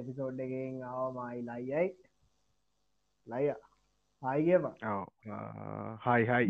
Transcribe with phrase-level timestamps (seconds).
[0.00, 1.88] Episode එකෙන් ආව මයි ලයියයි.
[3.26, 3.44] ලය
[4.22, 4.74] හයිගේවා
[6.04, 6.46] හයි හයි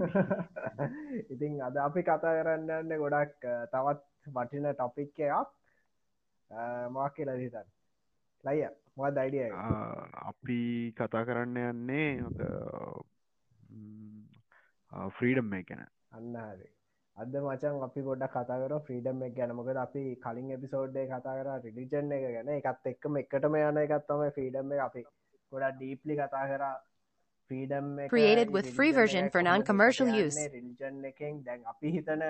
[1.31, 4.01] ඉතින් අද අපි කතා කරන්නන්න ගොඩක් තවත්
[4.35, 5.51] වටින ටොපික් එකක්.
[6.91, 7.69] මක් කියලා හිතන්
[8.45, 9.51] ලයිය මොත් අයිඩිය
[10.25, 10.59] අපි
[10.99, 12.11] කතා කරන්න යන්නේ
[15.17, 15.87] ෆ්‍රීඩම් මේ ගැන.
[16.13, 16.69] අන්න හරි
[17.23, 22.23] අද මචන් අපි ගොඩක් කතාකර ෆ්‍රීඩම් එක ගැනමකද අපි කලින් එපිසෝඩ්ඩේ කතා කර රිලිජන් එක
[22.37, 22.53] ගැන.
[22.59, 24.85] එකත් එක්කම එකටම යන එකත්තම ෆ්‍රීඩම් එක.
[24.89, 25.03] අපි
[25.53, 26.65] ගොඩක් ඩීප්ලි කතා කර
[27.51, 30.39] freedom created with free version for non-commercial use.
[30.55, 31.43] Religion එකෙන්?
[31.49, 32.25] දැන් අපි හිතන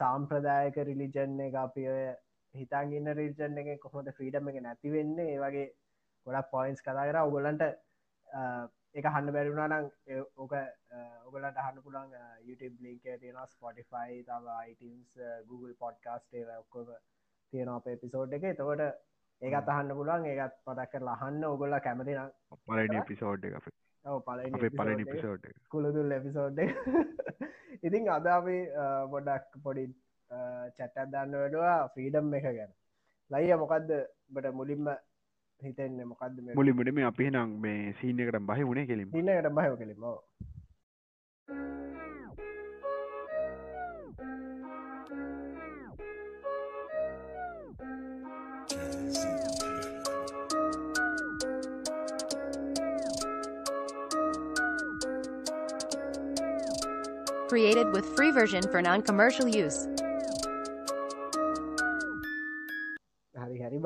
[0.00, 2.04] සාම්ප්‍රදායක රිලිජන් එක අපි ඔය
[2.54, 5.34] හිතාන් ඉන්න රිල්ජන් එක කොහොද ෆ්‍රීඩම් එක නැති වෙන්නේ?
[5.34, 5.66] ඒ වගේ
[6.26, 7.20] ගොඩක් පොයින්ස් කතා කර.
[7.26, 7.62] ඔගොලන්ට
[8.94, 9.86] එක හන්න බැරිුණනම්
[10.36, 10.52] ඕක
[11.26, 12.10] ඔගලට අහන්න පුළන්
[12.42, 15.14] YouTube ලින්ක තියෙන ස්පොටිෆයි තව iTunes
[15.46, 16.90] Google පොඩ්කාස්ට ඔක්කොම
[17.52, 18.44] තියෙන අප එපිසෝඩ් එක.
[18.46, 18.82] එතකොට
[19.42, 22.20] ඒකත් අහන්න පුළන් ඒකත් පදක් කර ලහන්න ඔගොල්ල කැමතින
[22.66, 23.56] පලන පිසෝඩ් එක
[24.74, 26.60] පලන පිසෝඩ් කුළුදුල් එපිසෝඩ්
[27.86, 28.58] ඉතින් අද අපි
[29.10, 29.86] පොඩක් පොඩි
[30.76, 32.76] චැට්ටත් දන්න වැඩවා ෆ්‍රීඩම් එක ගැන.
[33.30, 33.90] ලයිය මොකක්ද
[34.28, 34.92] බට මුලින්ම
[35.60, 40.06] හිතෙන්න මොකක්ද මුලින්මට මේ අපි නම් මේ සීන එකට බහි වුණේ කෙලින් ඉන්නකට බහව කෙලිම
[57.48, 59.86] created with free version for non-commercial use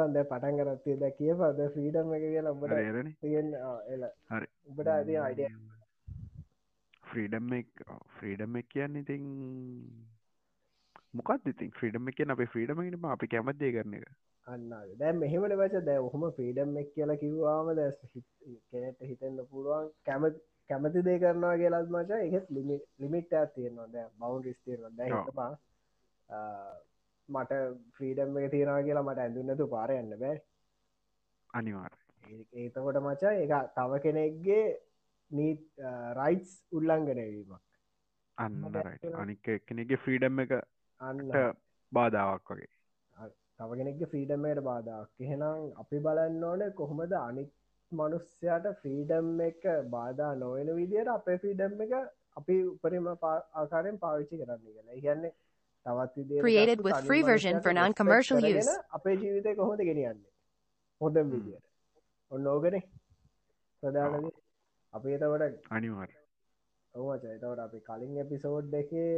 [0.07, 2.73] බන්ද පටන් කරත්තිය ද කිය පද ෆ්‍රීඩම් එක කිය ලබට
[4.31, 5.51] හරි උබට අද අයිඩිය
[7.07, 7.57] ෆ්‍රීඩම්
[8.19, 9.25] ෆ්‍රීඩම් එක කියන්න ඉතින්
[11.15, 11.71] මොකක් ඉතින්?
[11.73, 14.09] ෆ්‍රීඩම් එක අප ෆ්‍රීඩමට අපි කැමත්දේ කරන එක.
[14.47, 17.91] අන්න දැ මෙහෙමට වච දැ ඔහොම ෆ්‍රීඩම් එක් කියලා කිව්වාම දැ
[18.71, 22.21] කෙනෙට හිතෙන්න්න පුළුවන් කැමති කැමති දේ කරනවා කියලත් මචා.
[22.21, 22.51] එකත්
[23.01, 23.89] ලිමිට් ඇත් තියෙනවා.
[23.89, 25.11] දැ බවුන් රිස්තේරවා දැ
[27.29, 27.61] මට
[27.93, 30.37] ෆ්‍රීඩම් එක තියෙනවා කියලා මට ඇඳුන්නතු පාර යන්න බෑ.
[31.51, 31.93] අනිවාර්
[32.55, 34.65] ඒතකොට මචා එක තව කෙනෙක්ගේ
[35.31, 35.63] නීත්
[36.19, 37.61] රයිටස් උල්ලංගනවීමක්
[38.39, 38.81] අන්න
[39.17, 40.57] අනික කෙනෙගේ ෆ්‍රීඩම් එක
[41.01, 41.23] අන්න.
[41.93, 42.73] බාධාවක් වගේ.
[43.59, 47.51] තව කෙනෙක්ගේ ෆ්‍රීඩම්මයට බාධක් එහෙනම් අපි බලන්න ඕන කොහොමද අනික්
[47.93, 51.93] මනුස්්‍යයට ෆ්‍රීඩම් එක බාධා නොවෙන විදියට අපේ ෆීඩම් එක
[52.37, 54.99] අපි උපරිම ආකාරයෙන් පාවිච්චි කරන්න කියලා.
[55.01, 55.33] ඉගන්නේ
[55.87, 58.73] තවත් created with free version for non-commercial use.
[58.91, 60.29] අපේ ජීවිතය කොහොද ගෙනියන්නේ?
[61.01, 61.65] හොඳ විදියට.
[62.31, 62.77] ඔන්න ඕගෙන
[63.83, 64.29] ප්‍රධානද
[64.95, 66.11] අපි එතවට අනිවාර්
[66.95, 69.11] ඔවච එතවට අපි කලින් එපිසෝඩ් එකේ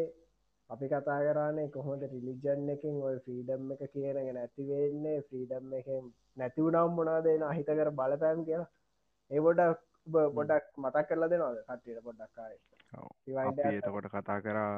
[0.70, 5.88] අපි කතා කරන්නේ කොහොද රිලිජන් එකින් ඔය ෆ්‍රීඩම් එක කියනගෙන නැතිවෙන්නේ ෆ්‍රීඩම් එක
[6.36, 8.70] නැතිවනම් මොනාදේ අහිත කර බලපෑම් කියලා?
[9.30, 9.80] ඒබොඩක්
[10.36, 11.62] බොඩක් මතක් කරලා දෙනවාද?
[11.68, 12.56] කට්ටියට පොඩ්ඩක්කාය
[13.78, 14.74] එතකොට කතා කරා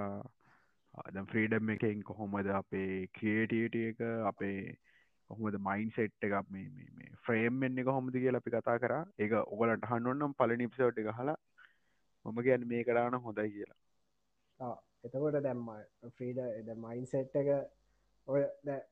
[0.94, 4.76] අද ෆ්‍රීඩම් එකෙන් කොහොමද අපේ ක්‍රියටට එක අපේ
[5.30, 8.94] කොහොමද මයින් සෙට් එකක් මේ ෆ්‍රේම් එන්න කොහොමද කියලා අපි කතා කර.
[9.18, 11.36] ඒක ඔගලට හන්නුන්නම් පල නිපිසෝට් එක හලා
[12.24, 14.76] මම ගැන් මේ කරාන හොඳයි කියලා.
[15.04, 15.68] එතකොට දැම්ම
[16.10, 17.48] ෆ්‍රීඩ එද මයින් සෙට් එක
[18.28, 18.42] ඔය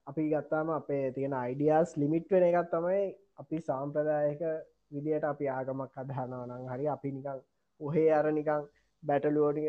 [0.06, 3.04] අපි ගත්තාම අපේ තියෙන අයිඩියස් ලිමිට් වෙන එකත් තමයි
[3.36, 4.42] අපි සාම්ප්‍රදායක
[4.91, 7.47] විදියට අපි ආගමක් අදහනානං හරි අපි නිකං
[7.80, 8.66] ඔහේ අර නිකං
[9.03, 9.64] බැටලුවනි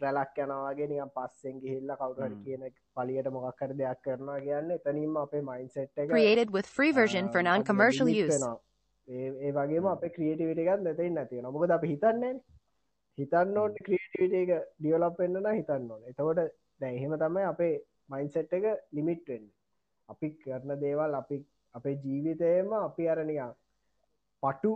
[0.00, 2.62] රැලක් යනවාගේ නිකම් පස්සෙන් ගිහිල්ල කවුරට කියන
[2.96, 8.08] පලියට මොකක්කර දෙයක් කරනවා කියන්න එතනීම අපේ මයින්සෙට් එක created with free version for non-commercial
[8.08, 8.38] use.
[9.08, 12.32] ඒ වගේම අප ක්‍රියටිවිට එකත් නැතයි නැතිව නොකද අප හිතන්නේ
[13.18, 14.50] හිතන්න ඕට ක්‍රියටිවිට එක
[14.80, 16.02] ඩියවලප් වෙන්න්න හිතන්න ඕන.
[16.10, 16.42] එතකොට
[16.80, 17.74] දැහෙම තමයි අපේ
[18.08, 19.48] මයින්සෙට් එක ලිමිට් වෙන්න.
[20.08, 21.40] අපි කරන දේවල් අපි
[21.74, 23.50] අපේ ජීවිතයම අපි අරනියා
[24.42, 24.72] පටු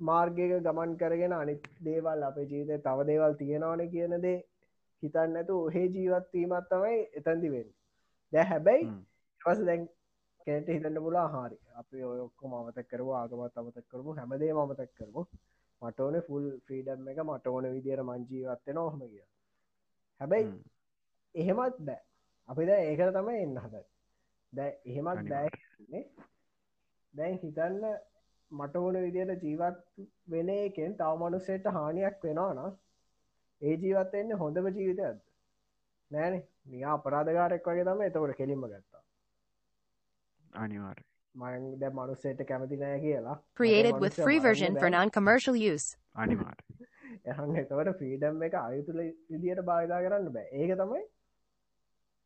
[0.00, 4.38] මාර්ගයක ගමන් කරගෙන අනිත් දේවල් අප ජීවිතය තව දේවල් තියෙනවාන කියනදේ
[5.02, 7.68] හිතන්න ඇතු ඔහේ ජීවත්වීමත් තමයි එතැන්දිවෙන්
[8.32, 8.88] දැ හැබැයි
[9.40, 9.88] පස දැන්
[10.46, 11.58] කැට හිතන්න පුලා හරි.
[11.74, 15.26] අපි ඔයොක්කො මමතක් කරව ආගමත් අමතක් කරපු හැමදේ මමතක් කරපු
[15.82, 19.24] මට ඕන ෆුල් ෆ්‍රීඩම් එක මට ඕන විදිර මංජීවත්වෙන ඔහම කිය
[20.20, 20.52] හැබැයි
[21.34, 22.00] එහෙමත් බෑ.
[22.48, 23.82] අපි ද ඒකට තමයි එන්න හද
[24.52, 26.02] දැ එහෙමත් බෑ
[27.14, 27.84] දැන් හිතන්න
[28.50, 29.80] මට ඕන විදියට ජීවත්
[30.30, 32.76] වෙන එකෙන් තව මනුස්සයට හානියක් වෙනවා නම්
[33.62, 35.20] ඒ ජීවත්වෙන්න හොඳම ජීවිතයක්ද?
[36.10, 36.42] නෑන.
[36.66, 39.02] නියා අපරාධකාරෙක් වගේ තම එතකොට කෙලින්ම ගත්තා.
[40.54, 40.98] අනිවාර
[41.34, 43.36] මද මනුස්සයට කැමති නෑ කියලා.
[43.54, 45.88] created with free version for non-commercial use.
[46.14, 46.58] අනිවාර
[47.24, 49.02] එහන් එතවට ෆ්‍රීඩම් එක අයුතුල
[49.32, 50.48] විදියට භාවිතා කරන්න බෑ.
[50.52, 51.04] ඒක තමයි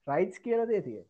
[0.06, 1.02] රයිටස් කියල දේ තිය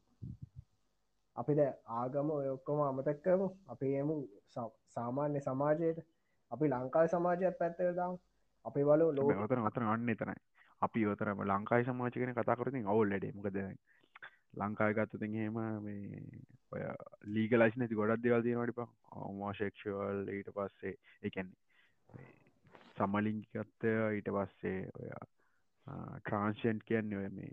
[1.36, 1.60] අපිද
[1.98, 4.16] ආගම ඔයොක්කොම අමතක්කම අපි එමු
[4.48, 5.98] සා- සාමාන්‍ය සමාජයට.
[6.50, 8.18] අපි ලංකායි සමාජයක් පැත්තක දාම්.
[8.64, 10.36] අපි බලු ලෝ ඔතන අතන අන්න එතනයි.
[10.82, 13.58] අපි යෝතරම ලංකායි සමාජකන කතා කරතින් අවුල් ලඩේ මොකද
[14.54, 16.22] ලංකාය ගත්තතින් හෙම මේ
[16.72, 16.82] ඔය
[17.34, 18.88] ලීග ලයිස් නැති ගොඩක් දෙවල් තියෙනවට ප
[19.38, 22.26] මෝශේක්ෂවල් ඊට පස්සේ එකන්නේ
[22.96, 25.08] සමලිංගිකත්වය ඊට පස්සේ ඔය
[26.20, 27.52] ට්‍රාන්ෂන්ට් කියන්න ඔය මේ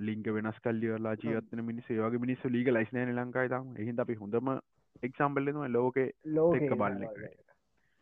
[0.00, 3.68] ලිංග වෙනස් කල්ලියලා ජීවත්න මිනිස් ඒවගේ මිනිස්සු ලීග ලයිස්නෑන ලංකායි තම.
[3.76, 4.54] එහිද අපි හොඳම
[5.02, 7.44] එක්සම්බලනවා ලෝකේ ලෝක එකට.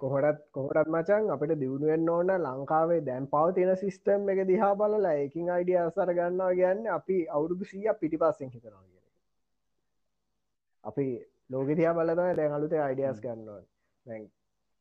[0.00, 5.48] කොහොටත් කොහොටත් මචන් අපිට දියුණුවෙන් ඕන්න ලංකාවේ දැන් පව තියෙන සිිස්ටම් එක දිහා බලලා එකින්
[5.54, 9.02] අයිඩිය අසර ගන්නවා කියන්න අපි අවුරුදු සීය පිටි පස්සෙන් හිතනවා කිය
[10.84, 11.06] අපි
[11.50, 13.62] ලෝක දිහා බලතම දැන් අලුතේ අයිඩියස් ගන්නවා
[14.06, 14.28] දැන්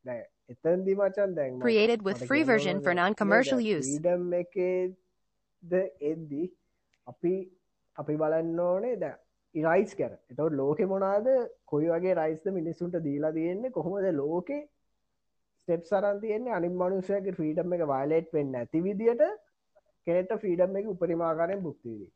[0.06, 0.20] දැ
[0.50, 3.90] එතන්දි මචන් දැන් Created with free version for non-commercial use.
[4.00, 5.80] ඩම් එකද
[6.12, 6.44] එද්දි
[7.08, 7.34] අපි
[7.98, 9.16] අපි බලන්න ඕනේ දැ
[9.56, 10.14] ඉරයිස් කර.
[10.32, 11.28] එතවට ලෝකෙ මොනාද
[11.72, 13.76] කොයි වගේ රයිස්ද මිනිස්සුන්ට දීලා තියෙන්නේ?
[13.78, 14.58] කොහොමද ලෝකෙ
[15.60, 16.54] ස්ටෙප් සරන් තියෙන්නේ?
[16.60, 19.24] අනිම් මනුෂයගේ ෆ්‍රීඩම් එක වයිලේට් වෙන්න ඇති විදියට
[20.08, 22.12] කෙනෙට ෆ්‍රීඩම් එක උපරිමාකාරයෙන් බුක්තිදී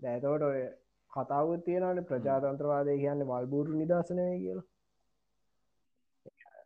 [0.00, 0.60] දැතවට ඔය
[1.10, 4.66] කතාව තියෙනට ප්‍රජාතන්ත්‍රවාදය කියන්න වල්බූරු නිදර්ශනය කියලා.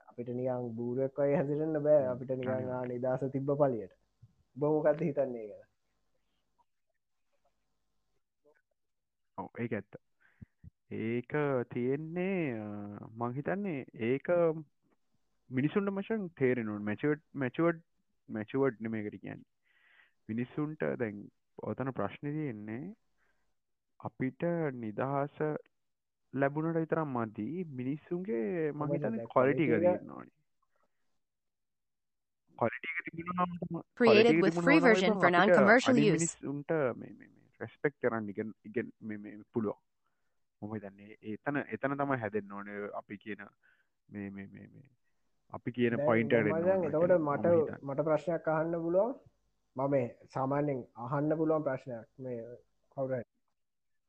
[0.08, 2.02] අපිට නිකං බූරුවක් අයි හැසිරෙන්න්න බෑ.
[2.12, 3.94] අපිට නිකං නිදස තිබ්බ පලියට
[4.56, 5.73] බොමකත් හිතන්නේ කියලා
[9.38, 9.96] ඔව් ඒක ඇත්ත.
[10.90, 11.32] ඒක
[11.70, 12.60] තියෙන්නේ
[13.16, 14.28] මංහිතන්නේ ඒක
[15.50, 17.80] මිනිසුන්ට මචන් තේරෙනුන් මැචුවඩ් මැචුවඩ්
[18.28, 19.42] මැචුවඩ් නෙමේකට කියන්න.
[20.28, 21.22] මිනිස්සුන්ට දැන්
[21.62, 22.82] ඔතන ප්‍රශ්න තියෙන්නේ
[24.00, 24.42] අපිට
[24.74, 25.36] නිදහස
[26.34, 30.08] ලැබුණට ඉතරම් මදී මිනිස්සුන්ගේ මහිතන කොලිටි quality එක-
[37.60, 38.92] රෙස්පෙක්් කරන්න ඉගෙන ඉගෙන
[39.52, 39.80] පුළුවන්.
[40.62, 43.46] මොම දන්නේ ඒතන එතන තම හැදෙන් ඕන අපි කියන
[44.08, 44.88] මේ මේ මේ මේ.
[45.52, 47.46] අපි කියන පොයින්ට එතකොට මට
[47.82, 49.14] මට ප්‍රශ්නයක් අහන්න පුළුවන්?
[49.76, 49.94] මම
[50.34, 52.08] සාමාන්‍යෙන් අහන්න පුළුවන් ප්‍රශ්නයක්.
[52.18, 52.40] මේ
[52.96, 53.12] කවුර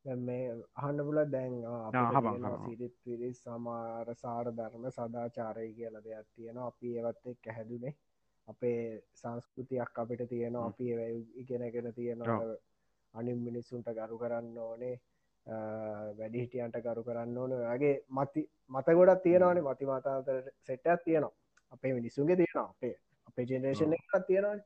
[0.06, 0.44] මේ
[0.76, 1.54] අහන්න පුල දැන්
[3.36, 6.68] සමාර සාර ධර්ම සදාචාරය කියල දෙයක් තියෙනවා.
[6.68, 7.96] අපි ඒවත් එක් හැදුනේ.
[8.48, 8.80] අපේ
[9.14, 10.68] සංස්කෘතියක් අපිට තියෙනවා.
[10.68, 10.86] අපි
[11.36, 12.40] ඉගෙනගෙන තියෙනවා
[13.16, 14.96] අනිම් මිනිස්සුන්ට ගරු කරන්න ඕනේ.
[16.20, 17.58] වැඩි හිටියන්ට ගරු කරන්න ඕන.
[17.64, 19.68] වගේ මති මත ගොඩක් තියෙනවානේ.
[19.70, 21.36] මති මතාතර සෙට්ටක් තියෙනවා.
[21.74, 22.70] අපේ මිනිස්සුන්ගේ තියෙනවා.
[22.70, 22.96] අපේ
[23.30, 24.58] අපේ ජෙනරේෂන් එකක් තියෙනවා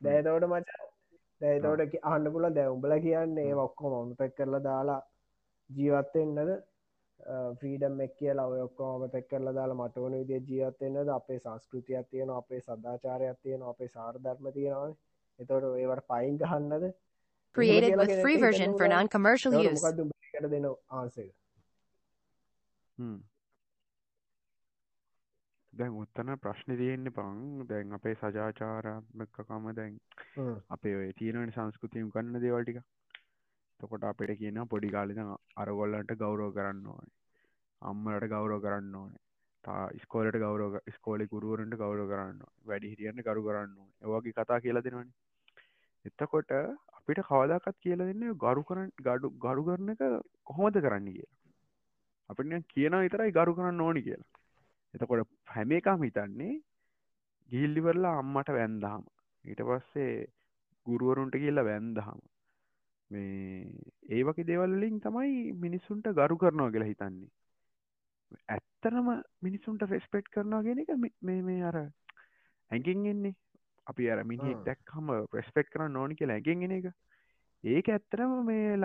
[0.00, 0.84] දැතවට මචා
[1.40, 5.00] දැතවට අහන්න පුල දැ උඹල කියන්නේ ඔක්කොම ඔමුතැක් කරලා දාලා
[5.70, 6.52] ජීවත්තෙන්න්නද
[7.58, 13.38] ෆ්‍රීඩම් එක් කියලා ඔයොක්කෝ අමතැක් කරලා දාලා මටවන විදිය ජීවත්තෙන්න්නද අපේ සංස්කෘතියක් තියෙන අපේ සදාචාරයක්
[13.42, 14.94] තියෙන අපේ සාර්ධර්ම තියෙනවාන.
[15.38, 16.84] එතොට ඒවට පයින් ගහන්නද
[17.54, 19.82] Created with free version for non-commercial use.
[19.82, 20.00] මොකක්ද
[25.72, 27.38] දෙන උත්තන ප්‍රශ්න තියෙන්නේ පං
[27.70, 29.94] දැන් අපේ සජාචාරමකකම දැන්
[30.76, 32.78] අපේ ඔය තියෙනවට සංස්කෘතියම් කන්න දේවල්ටික
[33.80, 35.20] තකොට අපිට කියන පොඩි කාලිද
[35.62, 37.12] අරගොල්ලන්ට ගෞරෝ කරන්න ඕනේ.
[37.82, 39.22] අම්මලට ගෞරෝ කරන්න ඕනේ.
[39.64, 42.38] තා ස්කෝලට ගෞරෝග ස්කෝලි ගුරුවරන්ට ගෞරෝ කරන්න
[42.70, 45.08] වැඩි හිටියන්න ගරු කරන්න ඒවගේ කතා කියලා දෙනවන.
[46.04, 46.50] එත්තකොට
[47.04, 50.02] අපිට කවදාකත් කියලා දෙන්න ගරු කරන්න ගඩු ගරු කරන එක
[50.44, 51.32] කොහොමද කරන්න කියලා.
[52.28, 54.30] අපිට කියන විතරයි ගරු කරන්න ඕනි කියලා.
[54.94, 56.60] එතකොට හැම එකම හිතන්නේ
[57.50, 59.04] ගිල්ලිවරලා අම්මට වැන්දහම
[59.44, 60.26] ඊට පස්සේ
[60.86, 62.20] ගුරුවරුන්ට කියලා වැන්දහම
[63.10, 63.72] මේ
[64.10, 67.28] ඒ වගේ දේවල්ලින් තමයි මිනිස්සුන්ට ගරු කරනවා කියලා හිතන්නේ.
[68.48, 69.08] ඇත්තරම
[69.42, 71.76] මිනිස්සුන්ට රෙස්පෙක්් කරනවා ගෙන එක මෙ- මේ මේ අර
[72.70, 73.34] ඇගෙන් එන්නේ.
[73.86, 74.64] අපි අර මිනිෙක් හ්ම්.
[74.68, 76.86] දැක්කම ප්‍රෙස්පෙක්් කරන්න ඕනි කියලා ඇගෙන් එන එක.
[77.64, 78.76] ඒක ඇත්තරම මේ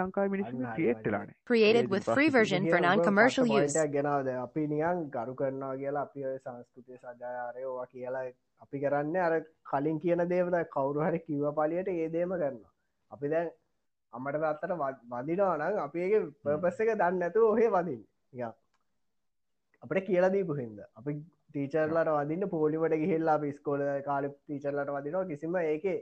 [2.72, 3.78] for non-commercial use.
[3.96, 4.30] ගෙනවද?
[4.44, 8.26] අපි නියන් ගරු කරනවා කියලා අපි ඔය සංස්කෘතිය සජායාරය ඕවා කියලා
[8.62, 9.34] අපි කරන්න අර
[9.72, 12.72] කලින් කියන දේවද කවුරු හරි කිව්ව පලියට ඒ දේම කරනවා.
[13.12, 13.52] අපි දැන්
[14.14, 14.74] අම්මට පත්තට
[15.12, 18.04] වදිනවා නම් අපේගේ පර්පස් එක දන්න ඇතු ඔහේ වදින්න
[18.40, 18.48] ය
[19.84, 20.80] අපට කියලා දීපු හින්ද.
[20.96, 25.98] අපි ටීචර්ලට වදින්න පෝලිවට ගිහිල්ලා අපි ස්කෝල කාල ටීචර්ලට වදිනවා කිසිම ඒකේ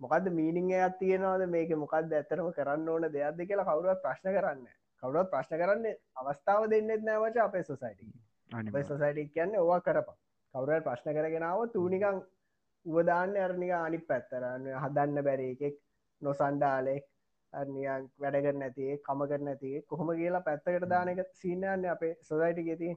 [0.00, 1.42] මොකද මීනිංයක් තියෙනවාද?
[1.48, 4.66] මේක මොකක්ද ඇතරම කරන්න ඕන දෙයක්ද කියලා කවරුවත් ප්‍රශ්න කරන්න
[5.02, 5.86] කවරුවත් ප්‍රශ්න කරන්න
[6.16, 10.18] අවස්ථාව දෙන්නෙත් නෑවච අපේ සොසයිටි සොසයිටි කියන්න ඕවා කරපා
[10.54, 12.20] කවරුවට ප්‍රශ්න කරගෙනාව තුනිකං
[12.86, 15.80] උවදාන්න අරනික අනි පැත්තරන්න හදන්න බැරි එකෙක්
[16.22, 17.04] නොසන්ඩාලෙක්
[17.52, 22.90] අනියන් වැඩකර නැතිේ කමකර නැතිේ කොහොම කියලා පැත්තකට දානක සීනයන්න අපේ සොසයිටි ගෙති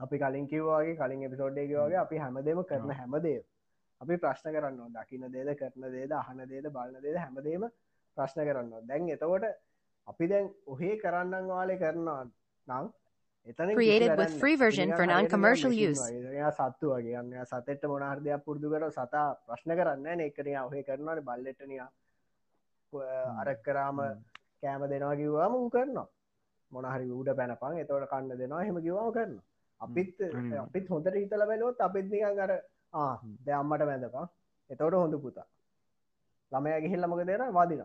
[0.00, 3.40] අපි කලින් කිව්වාගේ කලින් එපිසෝඩ්ඩේකවගේ අපි හැමදේම කරන හැමදේ
[4.00, 4.92] අපි ප්‍රශ්න කරන්න ඕන.
[4.92, 7.64] දකින්න දේද කරන දේද අහන දේද බලන දේද හැමදේම
[8.16, 8.86] ප්‍රශ්න කරන්න.
[8.88, 9.44] දැන් එතකොට
[10.06, 12.22] අපි දැන් ඔහේ කරන්නන් වාලේ කරනවා
[12.68, 12.86] නම්.
[16.52, 17.44] සත්තු වගේ.
[17.44, 21.82] සතෙට මොනහරදයක් පුරදු කර සතා ප්‍රශ්න කරන්න එකනය ඔහේ කරනවාට බල්ලෙටනිය
[23.40, 23.98] අරක් කරාම
[24.62, 26.08] කෑම දෙනවා කිව්වාම ඌ කරනවා.
[26.72, 28.64] මොනහරි ඌඩ පැනපන් එතවට කන්න දෙනවා.
[28.64, 29.38] හෙම කිවාම කරන්න
[29.80, 30.18] අපිත්.
[30.64, 32.52] අපිත් හොඳට හිතල බැලොත් අපිත් නිකන් අර
[33.44, 34.26] ද අම්මට බැඳපා
[34.70, 35.46] එතවට හොඳ පුතා.
[36.52, 37.82] ළමය ගිහිල්ලමක දෙන වදින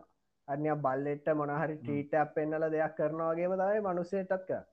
[0.48, 4.64] අන්‍ය බල්ලෙට මොනහරි ටීට අප් පෙන්නල දෙයක් කරනවාගේම තමයි මනුස්සේටත් කර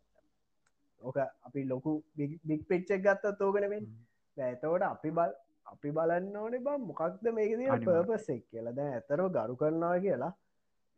[1.01, 3.88] ඕක අපි ලොකු බික් පිච්චක් ගත්ත තෝගෙනවෙන්
[4.38, 5.34] ඇතවට අපි බල්
[5.72, 7.86] අපි බලන්න ඕනේ බම් මොකක්ද මේක අනිවාර්යෙන්.
[7.88, 8.78] පර්පසෙක් කියලා.
[8.80, 10.34] දැ ඇතරව ගරු කරනවා කියලා.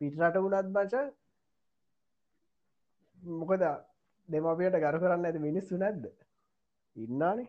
[0.00, 0.94] පිටරට වුණත් බච
[3.40, 3.64] මොකද
[4.28, 6.04] දෙමපියට ගරු කරන්න ඇති මිනිස්සු නැද්ද?
[6.96, 7.48] ඉන්නානේ.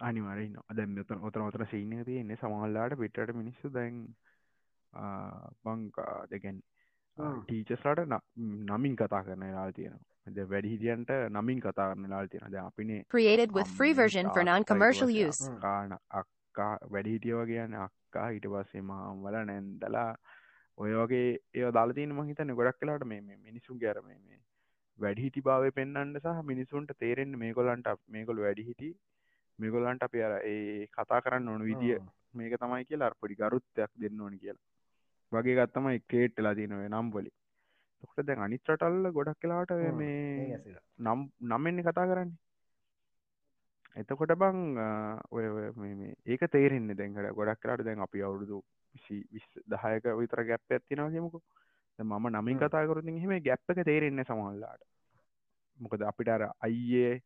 [0.00, 4.02] අනිවරයි අද මෙත ඔතන ඔතන සීනය තියෙන්නේ සමහල්ලාට පිටට මිනිස්සු දැන්
[5.64, 6.60] බංකා දෙගැන්.
[7.18, 8.04] ටීචස්ලාට
[8.70, 10.04] නමින් කතා කරන ලාල් තියෙනවා.
[10.36, 14.44] ද වැඩි හිටියන්ට නමින් කතා කරන ලාල් තියෙන ද අපිනේ Created with free version for
[14.44, 15.50] තාත්තයි, non-commercial ඊට use.
[15.50, 20.10] අක්කාන අක්කා වැඩිහිටියව කියන්න අක්කා හිට පස්සේ මහම් වල නැන්දලා
[20.78, 24.38] ඔය වගේ ඒ දාලතින මහිතන ගොඩක් කලාට මේ මේ මිනිසුන් ගැරම මේ
[24.98, 28.90] වැඩිහිටි භාව පෙන්න්නට සහ මිනිසුන්ට තේරෙන් මේකොලන්ට මේකොල් වැඩිහිටි
[29.58, 31.98] මේගොල්ලන්ට අප අර ඒ කතා කරන්න ඕන විදිිය.
[32.34, 34.66] මේක තමයි කියලා අර්පොඩි ගරුත්තයක් දෙන්න ඕනි කියලා
[35.32, 37.32] වගේ ගත්තම එකේට්ටලා තිනවේ නම්වලි
[38.02, 39.72] තොකට දැන් අනිත්‍රටල්ල ගොඩක් කලාට.
[39.94, 40.60] මේ.
[40.98, 42.38] නම් නම්ෙන්නේ කතා කරන්නේ
[43.96, 44.58] එතකොට බං
[45.30, 45.44] ඔය
[46.26, 48.60] ඒක තේරෙන්නේ දැන්කට ගොඩක් කරට දැන් අපි අවුරුදු
[48.94, 49.18] විසි
[49.66, 51.42] දහයක විතර ගැප්ප ඇත්තිනවා කියමුකු
[51.98, 52.58] මම නමින්.
[52.58, 54.82] කතාකරුතින් හෙම ගැප්ප එක තේරෙන්නේ සමහල්ලාට
[55.78, 57.20] මොකද අපිට අර අයියේ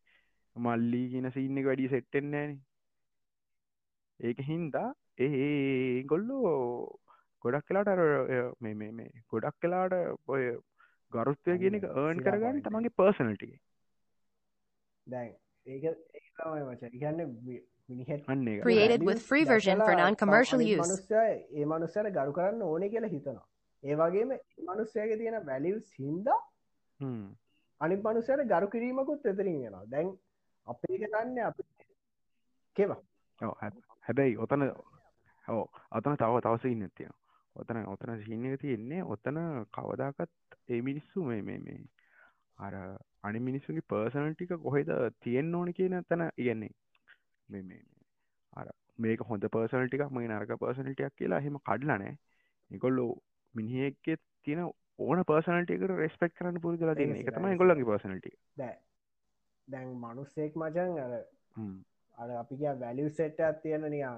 [0.57, 2.59] මල්ලී කියන සින්න එක වැඩි සෙට්ටෙන්නේන
[4.21, 4.89] ඒක හින්දා
[5.19, 6.53] ඒ ගොල්ලෝ
[7.45, 8.01] ගොඩක් කලාට අර
[8.61, 9.95] මේ මේ මේ ගොඩක් කලාට
[10.29, 10.45] ඔය
[11.13, 12.63] ගරුත්වය කියන එක ඒර්න් කරගන්න.
[12.63, 13.55] තමන්ගේ පර්සනටික
[15.07, 15.33] දැන්
[15.67, 15.85] ඒක
[16.37, 17.21] කියන්න
[17.89, 18.63] මිනිහෙත් අන්න ඒක.
[18.63, 20.81] Created with free version for non-commercial use.
[20.81, 21.15] මනුස්සය
[21.61, 23.47] ඒ මනුස්සයට ගරු කරන්න ඕනේ කියලා හිතනවා.
[23.83, 24.35] ඒ වගේම
[24.69, 26.41] මනුස්සයගේ තියෙන වැලිවස් හින්දා
[27.01, 27.25] හ්ම්.
[27.81, 30.13] අනි මනුස්සයට ගරු කිරීමකුත් එතරින් වෙනවා දැන්
[30.67, 31.59] අපේ කරන්න අප
[32.77, 33.01] කෙවා?
[34.07, 34.69] හැබැයි ඔතන
[35.49, 37.15] හෝ අතන තව තවස ඉන්න තියෙන
[37.57, 39.39] ඔතන ඔතන සිහිනක තියෙන්නේ ඔතන
[39.77, 40.31] කවදාකත්
[40.69, 41.79] ඒ මිනිස්සු මේ මේ මේ
[42.59, 42.75] අර
[43.23, 46.71] අනි මිනිස්සුගේ පර්සනටික කොහෙද තියෙන්න්න ඕන කියන තැන ඉගන්නේ
[47.49, 47.83] මේ.
[48.53, 48.67] අර
[48.99, 52.15] මේක හොඳ පර්සනටික මේ නරක පර්සනටියක් කියලා හෙම කඩලනෑ
[52.71, 53.11] නිකොල්ලෝ
[53.55, 54.17] මිනිහෙක්කෙ
[54.47, 54.65] තියෙන
[55.01, 58.29] ඕන පර්සනටිකට රෙස්පෙක් කරන්න පුරදලා තින්න එක තමයි ගොල්ලගේ පර්සනට
[59.69, 61.13] දැන් මනුස්සෙක් මචන් අර
[62.19, 64.17] අර අපි කිය වැලිව් සෙට්ටක් තියෙන නියා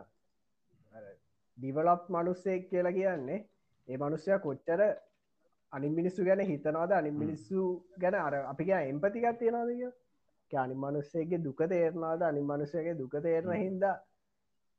[1.59, 3.41] ඩිවලොප් මනුස්සෙක් කියලා කියන්නේ
[3.89, 4.81] ඒ මනුස්සය කොච්චර
[5.75, 7.11] අනි මිනිස්සු ගැන හිතනවාද අනි.
[7.23, 7.61] මිනිස්සු
[8.03, 9.71] ගැන අර අපි කිය එම්පතිකත් තියෙනවාද
[10.51, 13.63] කිය අනි මනුස්සේගේ දුක තේරනාද අනි මනුස්සයගේ දුක තේරන හ්ම්.
[13.65, 13.95] හින්දා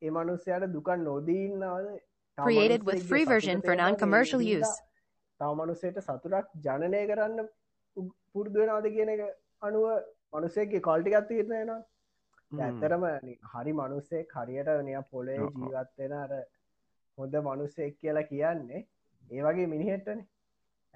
[0.02, 1.88] ඒ මනුස්සයට දුක නොදීන්නවාද
[2.38, 4.74] Created with free version for non-commercial use.
[5.40, 7.50] තව මනුස්සයට සතුරක් ජනනය කරන්න
[8.32, 9.22] පුරුදුවෙනවාද කියන එක
[9.62, 9.86] අනුව
[10.34, 11.82] මනුස්සේගේ කොල්ටිකත් තිරණයනවා
[12.66, 13.06] ඇත්තරම
[13.54, 15.40] හරි මනුස්සෙක් හරියට නිය පොලේ.
[15.58, 16.32] ජීවත්වෙන අර
[17.18, 18.82] හොඳ මනුස්සෙක් කියලා කියන්නේ
[19.32, 20.20] ඒ වගේ මිනිහෙට්ටන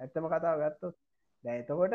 [0.00, 0.94] ඇත්තම කතාව ගත්තොත්.
[1.44, 1.94] දැතකොට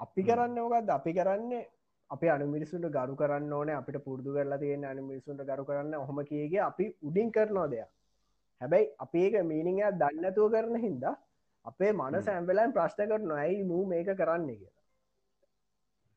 [0.00, 0.22] අපි.
[0.22, 1.64] කරන්න ඕකක්ද අපි කරන්නේ
[2.10, 5.94] අපි අනිමිනිසුන්ට ගරු කරන්න ඕන අපිට පුරදු කරලා තියෙන අනිමිනිසුන්ට ගරු කරන්න.
[6.08, 7.90] හොම කියගේ අපි උඩින් කරනවා දෙයක්.
[8.60, 11.14] හැබැයි අපි ඒක මීනිංය දන්නතුව කරන හින්දා
[11.64, 12.22] අපේ මන හ්ම්.
[12.22, 14.46] සැම්බලයින් ප්‍රශ්න කර නොයි මූ මේක කරන්න?
[14.50, 14.78] කියලා.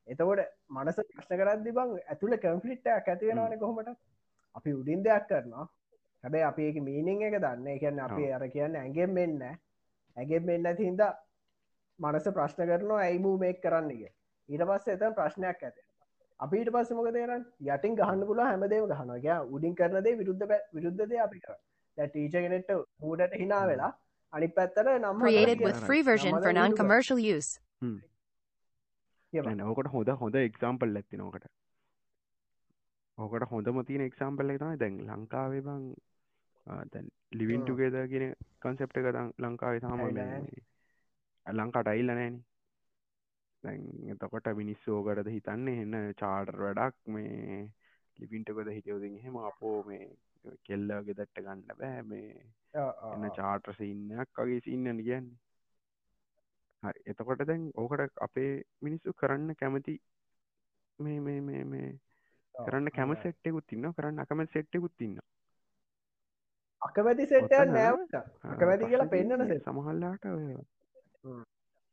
[0.07, 3.97] එතකොට මනස ප්‍රශ්න කරදදි බං ඇතුළ කම්පලිට්ටයක් ඇතිවෙනවාන කොහොමට
[4.55, 5.67] අපි උඩින් දෙයක් කරනවා.
[6.23, 9.43] හැබැයි අපි ඒක මීනිං එක දන්න කියන්න අපි අර කියන්න ඇගෙන් මෙන්න
[10.17, 11.01] ඇගෙන් මෙන්න හින්ද
[11.99, 13.91] මනස ප්‍රශ්න කරනවා ඇයිමූ මේක් කරන්න?
[13.91, 14.13] එක
[14.49, 15.77] ඊට පස්ස එතන් ප්‍රශ්නයක් ඇත
[16.39, 21.39] අපිට පස්ස මොක දේරන් යටින් ගහන්න පුල හැමදේම ගහනගයා උඩින් කරනදේ විරුද්ධ පැ- විරුද්ධදේ අපි
[21.39, 21.55] කර
[21.97, 23.91] ටීචගෙනෙට හූඩට හිනා වෙලා
[24.33, 25.19] අනි පැත්තර නම්.
[29.61, 31.45] ඕකට හොඳ හොඳ එක්සාම්පල් ඇති නෝකට
[33.17, 33.47] ඕකට.
[33.51, 35.83] හොඳම තියෙන එක්සාම්පල් එක තමයි දැන් ලංකාවේ බං
[36.67, 40.03] දැන් ලිවින්ටුගේද කියෙන කන්සෙප්ට එක දං ලංකාවේ තාම.
[41.45, 42.37] ලංකාට අයිල්ල නෑන
[44.13, 47.59] එතකොට මිනිස්සෝකටද හිතන්නේ එන්න චාටර් වැඩක් මේ
[48.17, 50.05] ලිපින්ටකොද හිටියවදින් හෙම අපෝ මේ
[50.63, 52.29] කෙල්ලගේ දට්ට ගන්න බෑ මේ
[53.09, 55.37] එන්න චාට්‍ර සින්නයක් වගේ සින්නන කියන්නේ.
[56.83, 56.99] හරි.
[57.05, 59.95] එතකොට දැන් ඕකට අපේ මිනිස්සු කරන්න කැමති
[60.99, 61.87] මේ මේ මේ මේ
[62.55, 65.17] කරන්න කැම සෙට්ටෙකුත් ඉන්න කරන්න අකම සෙට්ටෙකුත් ඉන්න
[66.81, 68.15] අකමැති සෙට්ට ඔතන, නෑවට
[68.45, 71.41] අකමැති කියලා පෙන්න්නන සෙට සමහල්ලාට හ්ම්.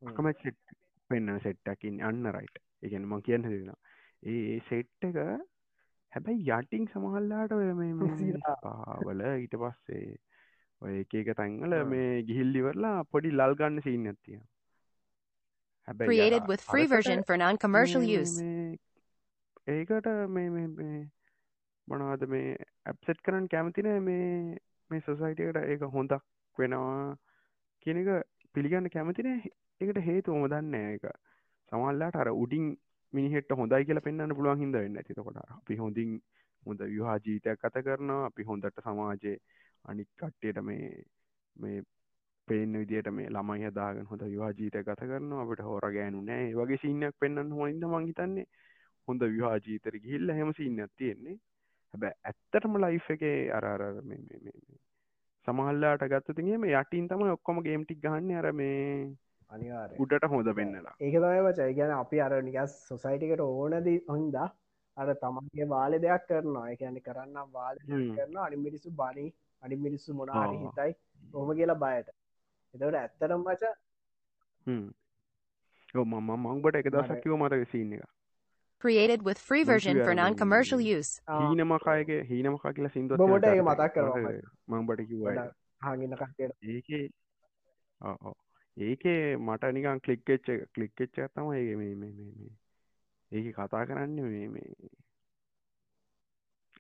[0.02, 0.76] අකමැත් සෙට්
[1.10, 3.72] පෙන්න්න සෙට්ටකින් අන්න රයිට් එකන ම කියන්න දෙෙන
[4.22, 5.18] ඒ සෙට් එක
[6.12, 7.56] හැබැයි යටින් සමහල්ලාට.
[8.66, 10.16] පාවල ඊට පස්සේ
[10.82, 11.90] ඔය එක එක තැන්වල හ්ම්.
[11.90, 14.40] මේ ගිහිල්ලිවරලා පොඩි ලල් ගන්න සීන් ඇතිය
[15.88, 18.34] හැබැයි Created with free version for non-commercial use.
[19.68, 21.00] ඒකට මේ මේ මේ
[21.88, 22.52] මොනවද මේ
[22.86, 24.58] ඇප්සෙට් කරන්න කැමතින මේ
[24.92, 26.22] මේ සොසයිටකට ඒක හොඳක්
[26.56, 27.16] වෙනවා.
[27.82, 28.11] කියන එක
[28.54, 29.30] පිළිගන්න කැමතින
[29.80, 31.06] එකට හේතුවම දන්න එක
[31.72, 32.68] සමල්ලාට අර උඩින්
[33.12, 36.12] මිනිහෙට හොඳයි කියලා පෙන්න්න පුළුවන් හිද වෙන්න ඇතිකොට අපි හොඳින්
[36.66, 38.26] හොඳ විවාහ ජීතයක් කත කරනවා.
[38.26, 39.37] අපි හොඳට සමාජයේ
[39.84, 40.88] අනික් කට්ටියට මේ
[41.56, 41.82] මේ
[42.49, 46.44] පේන විදිට මේ ළමයි හදාගෙන හොඳ විවාහ ජීතය ගත කරන අපට හෝර ගෑනු නෑ.
[46.44, 48.46] ඒ වගේ සින්නයක් පෙන්න්න හොඳ මංහිතන්නේ
[49.08, 51.37] හොඳ විවාහ ජීතර ගිහිල්ල හෙම සින්නක් තියෙන්නේ.
[51.94, 53.22] හැබැ ඇත්තටම ලයිෆ් එක
[53.52, 53.82] අරර
[55.46, 58.82] සමහල්ලාට ගත්තතිගේම යටින් තම ඔක්කොම ගේම්ටික් ගන්න අර මේ
[59.52, 64.37] අනිවාරය උඩට හොඳ පෙන්නලා ඒක තමයි වචයි ගැන අපි අර නිකස් සොසයිටිකට ඕනදී හොන්ද
[64.96, 66.70] අර තමන්ගේ වාලෙ දෙයක් කරනවා.
[66.70, 68.08] එකන කරන්න වාල හ්ම්.
[68.16, 69.26] කරන අනි මිනිස්සු බනි
[69.62, 70.64] අනි මිනිස්සු මොනාහරි ආ.
[70.64, 70.92] හිතයි.
[71.34, 72.08] ඕම කියලා බයට.
[72.75, 73.62] එතවට ඇත්තරම් වච
[74.66, 78.04] මම මංබට එක දසක් මට- කිව මතක සින්න එක
[78.82, 81.10] Created with free version for non-commercial use.
[81.32, 84.32] හීනමකායක හීනමකා කියලා සිින්දුව බොබට ඒක මතක් කරනවා
[84.72, 85.36] මංබට කිව්වයි
[85.82, 87.04] හාගන්න කටයට ඒකේ.
[88.76, 92.52] ඒකේ මට නිකන් කලික්ච්ච කලික්ච්ච තම ඒ මේ මේ මේ මේ
[93.32, 94.90] ඒක කතා කරන්න මේ මේ.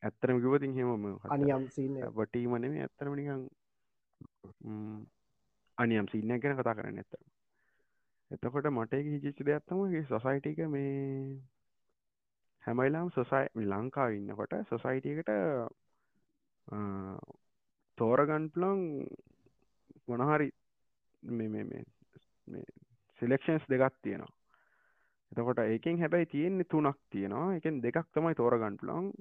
[0.02, 1.66] ඇත්තරම කිවතින් හෙමම අනියම්
[2.16, 3.44] වටීමන මේ ඇත්තරම නිකං
[4.66, 5.00] ම්,
[5.78, 7.22] අනියම් සින්න ගැන කතා කරන්න ඇත්තම
[8.30, 11.38] එතකොට මට හිචිච්ච දෙයක්ත්තමගේ සොසයිටික මේ
[12.64, 15.30] හැමයිලාම් සොසයි ලංකාව ඉන්නකොට සොසයිටියකට
[17.98, 18.80] තෝරගන්පලොන්
[20.08, 20.48] මොනහරි
[23.20, 24.32] සිලෙක්ෂන්ස් දෙකක් තියෙනවා.
[25.32, 27.54] එතකොට ඒකෙන් හැබැයි තියෙන්නේ තුනක් තියෙනවා.
[27.56, 29.12] එකෙන් දෙකක් තමයි තෝරගන්පලොන්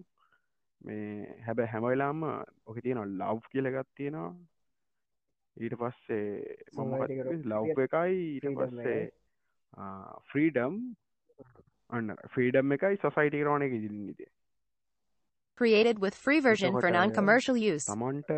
[0.82, 2.24] මේ හැබැ හැමයිලාම
[2.66, 4.32] ඔක තියෙන ලව් කියලගත් තියෙනවා.
[5.58, 6.58] ඊට පස්සේ
[7.46, 8.18] ලව් එකයි.
[8.36, 9.02] ඊට පස්සේ.
[10.30, 10.76] ෆ්‍රීඩම්
[11.92, 14.24] අන්න ෆ්‍රීඩම් එකයි සොසයිටි රෝණ එක ඉදිලිනිද
[15.58, 17.86] Created with free version for එතකොට, non-commercial use.
[17.86, 18.32] තමන්ට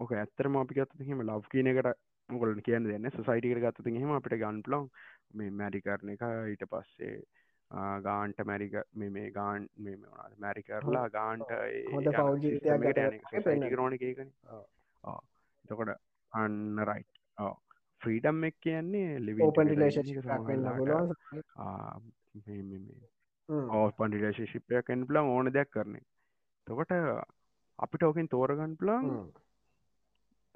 [0.00, 1.88] ඕක ඇත්තරම අපි ගත්ත හෙම ලව් කියන එකට
[2.28, 4.88] මොකලට කියන්න දෙන්න සොසයිටිකට ගත්ත හෙම අපිට ගන්පලොන්
[5.34, 6.22] මේ මැරි කරන එක.
[6.46, 7.16] ඊට පස්සේ
[7.70, 11.50] ආ, ගාන්ට මැරික මේ මේ ගාන් මේ මොනාද මැරි කරලා ගාන්ට
[11.92, 13.66] හොඳ පවුල් ජීවිතයක් ගත කරන්න පෙන්නන.
[13.74, 14.30] රෝණ එකකන
[15.04, 15.20] ඔව්.
[15.64, 15.96] එතකොට
[16.32, 17.04] අන්න රයි්
[18.02, 19.42] ෆ්‍රීඩම් එක් කියන්නේ ලිවි
[23.74, 25.96] ඕපන් රිලේශිප්යක් එන් පලන් ඕන දෙයක් කරන
[26.66, 26.92] තකොට
[27.78, 29.08] අපිට ඕකෙන් තෝරගන් පලන්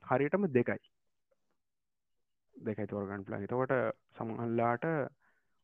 [0.05, 0.81] හරියටම දෙකයි.
[2.55, 3.75] දෙකයි තෝරගන් පලන් එතකොට
[4.17, 4.87] සමහල්ලාට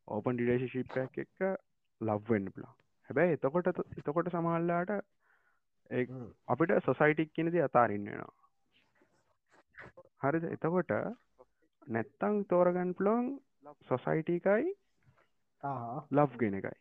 [0.09, 1.41] ඕපන් ඩිලේශිප්යක් එක්ක
[2.01, 2.75] ලබ්වෙන්න පලා
[3.09, 4.93] හැබැයි එතකොට එතකොට සමහල්ලාට
[6.49, 8.29] අපිට සොසයිටික් කියනද අතාරන්නවා
[10.23, 10.45] හරිද?
[10.47, 10.93] එතකොට
[11.89, 13.27] නැත්තං තෝරගන් පලෝන්
[13.89, 14.75] සොසයිටිකයි
[15.63, 16.77] ලබ් ගෙන එකයි.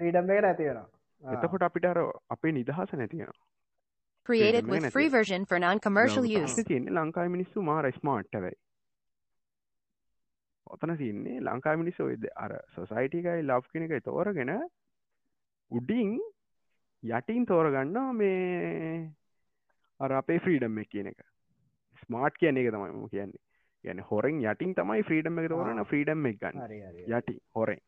[0.00, 0.84] ්‍රීඩම් එක නැතිවෙන
[1.22, 3.32] එතකොට අපිට අර අපේ නිදහස නැතියෙන
[4.26, 6.58] Created with free version for non-commercial use.
[6.64, 8.54] තියන්නේ ලංකායි මිනිස්සු මාර ස්මාට්ටවයි
[10.66, 14.52] ඔතන තියන්නේ ලංකා මිනිස්සු අර සොසයිටිකයි ලබ් කෙන එකයි තෝරගෙන
[15.70, 16.12] උඩින්
[17.02, 19.10] යටින් තෝරගන්නවා මේ
[20.00, 21.20] අර අපේ ෆ්‍රීඩම් එක කියන එක.
[22.02, 23.42] ස්මාර්ට් කියන එක තමයිම කියන්නේ
[23.84, 25.84] ගැන හොරෙන් යටින් තමයි ෆ්‍රීඩම් එක තෝරන.
[25.84, 26.60] ෆ්‍රීඩම් එක ගන්න.
[27.10, 27.80] යටි හොරෙන්.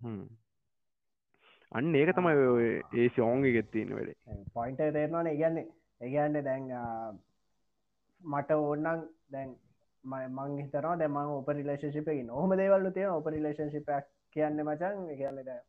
[0.00, 0.26] හ්ම්.
[1.72, 5.66] අන්න ඒක තමයි ඒ සෝංග ගෙත්තින්න වැඩේ පොයින්ට තේරවාන ඒගන්නේ
[6.00, 6.64] ඒගන්න දැන්
[8.20, 9.50] මට ඕන්නන් දැන්
[10.04, 15.60] ම- හිතනවා දැම ඔප රිලේශිපකින් හොම දේවල්ල තියෙන ඔප රිලේශිපයක් කියන්න මචන් එකන්න දැ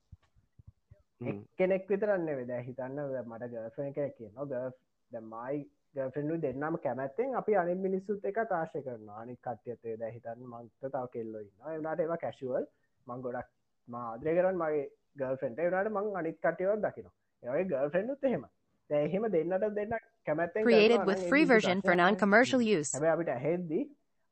[1.21, 1.43] හ්ම්.
[1.57, 4.63] කෙනෙක් විතරන්න වෙද හිතන්න මට ගර්ෆන එක කියන ග
[5.11, 5.61] දැමයි
[5.95, 11.07] ගෆෙන්ු දෙන්නම කැමැත්තෙන් අපි අනි මිනිස්සුත් එක තාශය කරන අනි කට්‍යතේ ද හිතන්න මන්ත තාව
[11.15, 12.67] කෙල්ලො ඉන්න එනට ඒවා කැශුවල්
[13.07, 13.49] මං ගොඩක්
[13.87, 14.85] මාදරය කරන්න මගේ
[15.17, 17.09] ගල්ෆෙන්ට එනට මං අනිත් කටයවත් දකින
[17.43, 18.45] ඒවයි ගල්ෆෙන්ඩුත් එහෙම.
[18.89, 22.93] දැහෙම දෙන්නට දෙන්න කැමැත්තෙන් version for non-commercial use.
[22.95, 23.83] හැබ අපිට ඇහෙද්දී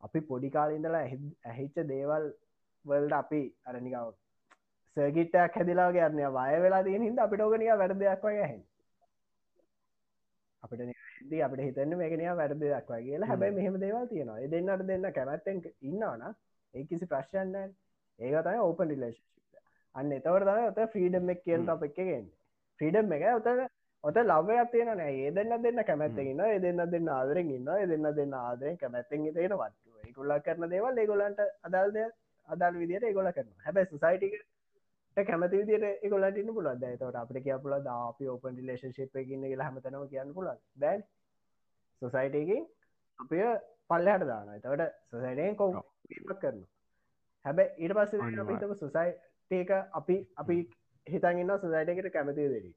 [0.03, 2.31] අපි පොඩිකාලින්දලා ඇහිච්ච දේවල්
[2.85, 4.11] වල්ඩ අපි අරනිකාව
[4.97, 8.59] සර්ගිට්ටයක් හැදිලා ගන්න වය වෙලා තියෙන හිද අපිට ඕගනික වැඩ දෙයක් වගේ හැ
[10.63, 10.81] අපිට
[11.25, 13.27] දී අපිට හිතන්න මේකනයා වැඩ දෙයක් වගේ කියලා.
[13.27, 14.39] හැබැයි මෙහෙම දේවල් තියෙනවා.
[14.47, 16.23] දෙන්නට දෙන්න කැමැත්තෙන් ඉන්නවන
[16.73, 17.57] ඒ කිසි ප්‍රශ්යන්න
[18.19, 19.25] ඒක තයි ඕපන් රිලේශිප්
[19.95, 21.63] අන්න එතවට තම ඔත ෆ්‍රීඩම් එක් කියන.
[21.63, 22.25] ටොප එකගෙන්
[22.79, 23.47] ෆ්‍රීඩම් එක ඔත
[24.03, 25.13] ඔත ලවයක් තියෙන නෑ.
[25.19, 29.57] ඒ දෙන්න දෙන්න කැමැත්තෙන්න ඒ දෙන්න දෙන්න ආදරෙන් ඉන්න ඒ දෙන්න දෙන්න ආදරෙන් කැමැත්තෙන් තියෙන
[29.57, 29.73] වත්
[30.05, 31.97] ඒගොල්ල කරන දේවල් ඒගොලන්ට අදල්ද
[32.49, 34.39] අදල් විදියට ඒගොල කරන හැබැ සුසයිටික
[35.25, 39.67] කැමති විදිට ඒගොලට ඉන්න පුලද තවට අපට කිය පුල අපි ඕපන් රිලේෂන් ශිප් එකන්න කියලා
[39.67, 41.05] හැමතනම කියන්න පුල දැන්
[42.01, 42.67] සොසයිටකින්
[43.19, 43.45] අපිය
[43.89, 45.71] පල්ලහට දාන එතවට සොසයිටයෙන් කෝ
[46.35, 46.59] කරන
[47.45, 50.59] හැබැ ඊට පස්ස සොසයිටේක අපි අපි
[51.07, 52.75] හිතන්න්න සොසයිටකට කැමති දෙරී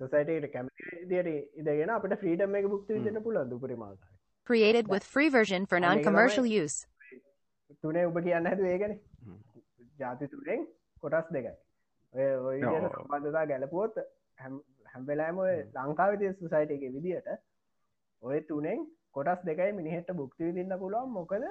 [0.00, 3.98] සොසයිටට කැමති දියට ඉදගෙන අපට ෆ්‍රීඩම් එක බුක්ති විදින්න පුල දුපරි මාස
[4.46, 6.76] Created with free version for non-commercial use.
[7.82, 8.94] තුනේ ඔබ කියන්න හැතු ඒගැන
[9.98, 10.66] ජාති තුරෙන්
[11.02, 11.54] කොටස් දෙකයි.
[12.48, 13.98] ඔය සම්බන්ධතා ගැලපුවොත්
[14.38, 17.28] හැම්වෙලාම ඔය ලංකාවිති සුසයිට එක විදිහට
[18.22, 21.10] ඔය තුනෙන් කොටස් දෙකයි මිනිහෙට බුක්ති විදින්න පුළුවන්.
[21.10, 21.44] මොකද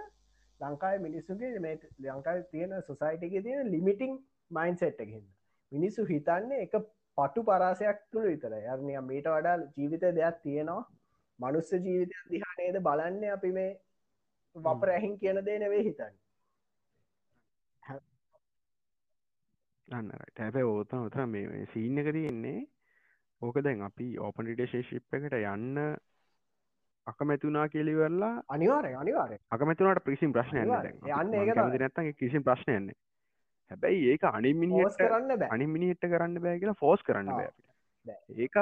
[0.62, 4.14] ලංකායි මිනිස්සුගේ මේ ලංකාව තියෙන සොසයිට එක තියෙන ලිමිටිං
[4.52, 5.26] මයින් සෙට් එකහින්න
[5.72, 6.78] මිනිස්සු හිතන්නේ එක
[7.18, 10.84] පටු පරාසයක් තුළ විතර යරනය මීට වඩා ජීවිත දෙයක් තියෙනවා.
[11.40, 13.72] මනුස්ස ජීවිතය දිහා නේද බලන්න අපි මේ
[14.56, 16.16] වපර ඇහින් කියන දේ නෙවේ හිතන්න
[19.88, 22.67] අන්න හැබැ ඕතන උතර මේ සීන්න එක තියෙන්නේ.
[23.41, 25.82] ඕක දැන් අපි ඕපන් රිඩේශේෂිප් එකට යන්න
[27.08, 32.97] අකමැතුනා කෙලිවෙල්ලා අනිවාරය අනිවාරය අකමැතුනට පිසිම් ප්‍රශ්නය යන්න ඒක නැත්තගේ කිසිම් ප්‍රශ්නයන්නේ
[33.71, 35.50] හැබැයි ඒක අනිමිනිස් කරන්න බෑ.
[35.56, 37.32] අනිමිනිට්ට කරන්න බෑ කියලා ෆෝස් කරන්න.
[38.06, 38.58] බෑ ඒක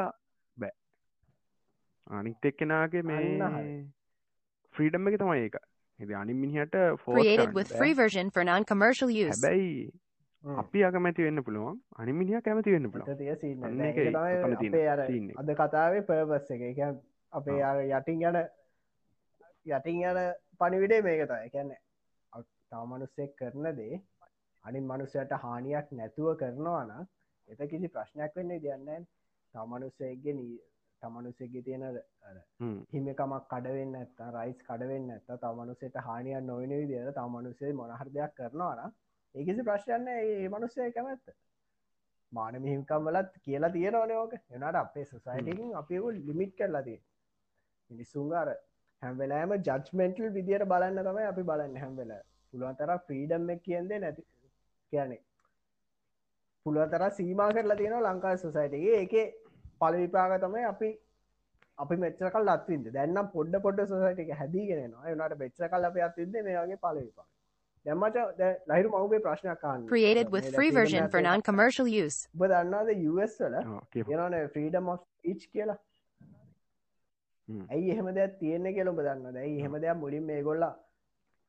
[0.57, 0.73] බෑ.
[2.19, 3.59] අනිත් එක්කෙනගේ මේ
[4.75, 5.59] ෆ්‍රීඩම් එක තමයි ඒක.
[5.99, 9.31] එ අනිමිනිහට ෆෝස් free version for non-commercial use.
[9.35, 9.85] හැබැයි
[10.45, 11.79] අපි අකමැති වෙන්න පුළුවන්.
[11.95, 13.07] අනිමිනිිය කැමති වෙන්න පුළුවන්.
[13.63, 15.31] අන්න.
[15.37, 16.61] අද කතාවේ පර්පස් එක.
[16.63, 16.79] එක
[17.33, 18.37] අපේ අර යටින් යන
[19.67, 20.19] යටින් යන
[20.59, 21.81] පනිවිඩේ මේක තයි කැන්නේ
[22.69, 24.01] තාමනුස්සෙක් කරන දේ
[24.63, 27.03] අනි මනුස්සයට හානියක් නැතුව කරනවා නම්
[27.47, 29.09] එත කිසි ප්‍රශ්නයක් වෙන්නේ දෙයන්න
[29.53, 30.59] තමනුස්සයගේ නී.
[31.01, 31.83] තමනුස්සෙගේ තියෙන.
[32.91, 38.93] හිමකමක් කඩවෙන්න ඇත්ත රයිස් කඩවෙන්න ඇත්ත තමනුසේට හානියක් නොවන විදිර තමනුසේ මොනහර දෙයක් කරනවාන
[39.35, 41.27] ඒකිසි ප්‍රශ්යන්න ඒ මනුස්සය කැමැත්ත.
[42.31, 46.99] මාන මිහිම්කම් වලත් කියලා තියෙනවනෝක එනට අපේ සොසයිටකින් අපිකු ලිමිට් කරලදී
[47.89, 48.47] මිනිස්සුන්ගාර
[49.01, 52.11] හැම්වෙලාම ජජ්මෙන්ටල් විදියට බලන්න තමයි අපි බලන්න හැම්වෙල
[52.53, 54.23] පුළුවන්තර ෆ්‍රීඩම් එක කියන්දේ නැති.
[54.93, 55.21] කියන්නේ
[56.65, 59.15] පුළුවතර සීමා කරලා තියෙනවා ලංකා සොසයිටගේ ඒක
[59.81, 60.89] පල විපාග තමයි අපි
[61.77, 66.37] අපි මෙච්ච කල් අත්විද දැන්නම් පොඩ්ඩ පොඩ්ඩ සොසයිට එක හැදිගෙනවා එනට බෙච්ච කල් අප අත්විද
[66.39, 67.34] මේ වගේ පල විපා දැම්මච
[67.85, 72.17] ලහිරු මවගේ ප්‍රශ්නයක් කාන්න Created with free version for non-commercial use.
[72.35, 73.57] ඔබ දන්නාද යස් වල
[73.91, 74.13] කියපන්.
[74.13, 74.87] යනන ෆ්‍රීඩම්
[75.33, 75.77] ඉච් කියලා
[77.47, 77.65] හ්ම්.
[77.69, 80.65] ඇයි එහෙම දෙයක් තියෙන කියල ඔබ දන්න දැයි එහෙම දෙයක් මුලින් මේ ගොල්ල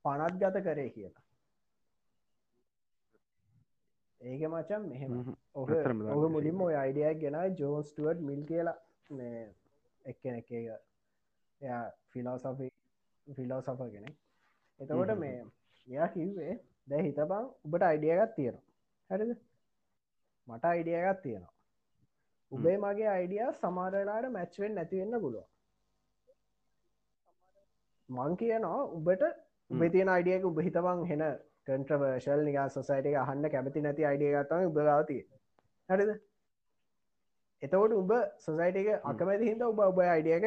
[0.05, 1.23] පනත් ගත කරේ කියලා
[4.21, 5.35] ඒක මචන් මෙහෙම හ්ම්.
[5.55, 5.69] ඔහ
[6.17, 6.31] ඔහ.
[6.37, 8.79] මුලින්ම ඔය අයිඩියක් ගෙන ජෝන්ස්ටුවට් මිල් කියලා
[9.11, 9.45] මේ
[10.05, 12.69] එක්කෙන එක එයා ෆිලෝසෆි
[13.27, 14.11] ෆිලෝසෆ කෙනෙ
[14.81, 15.19] එතකොට.
[15.19, 15.45] මේ
[15.89, 16.55] එයා කිව්වේ
[16.89, 18.65] දැ හිතබං ඔබට අයිඩියගත් තියෙනවා.
[19.11, 19.37] හැරිද?
[20.49, 21.53] මට අයිඩියගත් තියෙනවා.
[22.53, 25.47] උබේ මගේ අයිඩිය සමාරලාට මැච්වෙන් නැතිවෙන්න පුළුව
[28.09, 29.25] මං කියනවා උබට
[29.71, 31.25] උබේ තියෙන අයිඩියක උබ හිතවන් හෙන
[31.67, 35.23] කන්ට්‍රවර්ශල් නික සොසයිට අහන්න කැමති නැති අයිඩිය ගත්තම උබගවතිය
[35.89, 36.13] හරිද?
[37.63, 40.47] එතවට උඹ සොසයිට එක අකමැති හිද ඔබ ඔබ අයිඩියක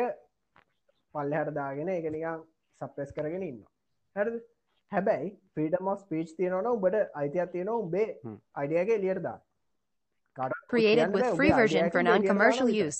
[1.15, 2.47] පල්ලහට දාගෙන එක නිකම්
[2.81, 3.59] සප්‍රෙස් කරගෙන ඉන්න
[4.15, 4.39] හැරද
[4.91, 8.37] හැබැයි ෆ්‍රීඩම් ස් පීච් තියනවන උබට අයිතියක් තියෙන උබේ හ්ම්.
[8.55, 9.37] අයිඩියගේ ලියර්දා
[10.67, 12.99] Created with free version for non-commercial use.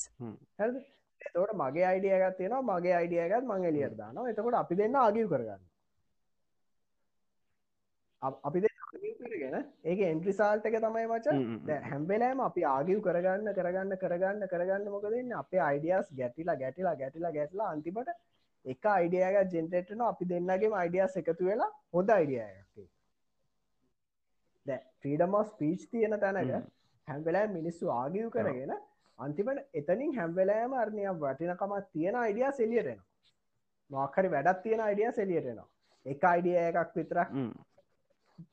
[0.60, 0.78] හරිද?
[1.21, 4.30] එතකොට මගේ අයිඩියගත් තියෙනවා මගේ අයිඩියගත් මං එලියට දානවා.
[4.30, 5.62] එතකොට අපි දෙන්න ආගිව් කරගන්න.
[8.21, 11.69] අප- දෙන්න ආගිව් කරගෙන ඒක එන්ට්‍රිසාල්ට එක තමයි මච හ්ම්, හ්ම්.
[11.86, 18.10] හැම්බෙලෑම අපි ආගිව් කරගන්න කරගන්න කරගන්න කරගන්න මොකදන්න අපේ අයිඩියස් ගැටිලා ගැටිලා ගැටිලා ගැටලා අන්තිමට
[18.65, 22.65] එක අයිඩියක ජෙන්ටෙට්න අපි දෙන්නගේ අයිඩියස් එකතු වෙලා හොඳ අයිඩියයක්
[25.01, 26.63] ෆ්‍රීඩමස් පීච් තියෙන තැනක හ්ම්.
[27.07, 28.73] හැම්වෙලා මිනිස්සු ආගිව් කරගෙන
[29.19, 32.99] අන්තිමට එතනින් හැම්වෙලෑම අරණය වටිනකමත් තියෙන අයිඩිය සෙලියටෙන
[33.91, 35.67] මොක්හරි වැඩත් තියෙන අයිඩිය සෙලියටෙනවා
[36.05, 37.29] එක අයිඩිය එකක් විතරක්.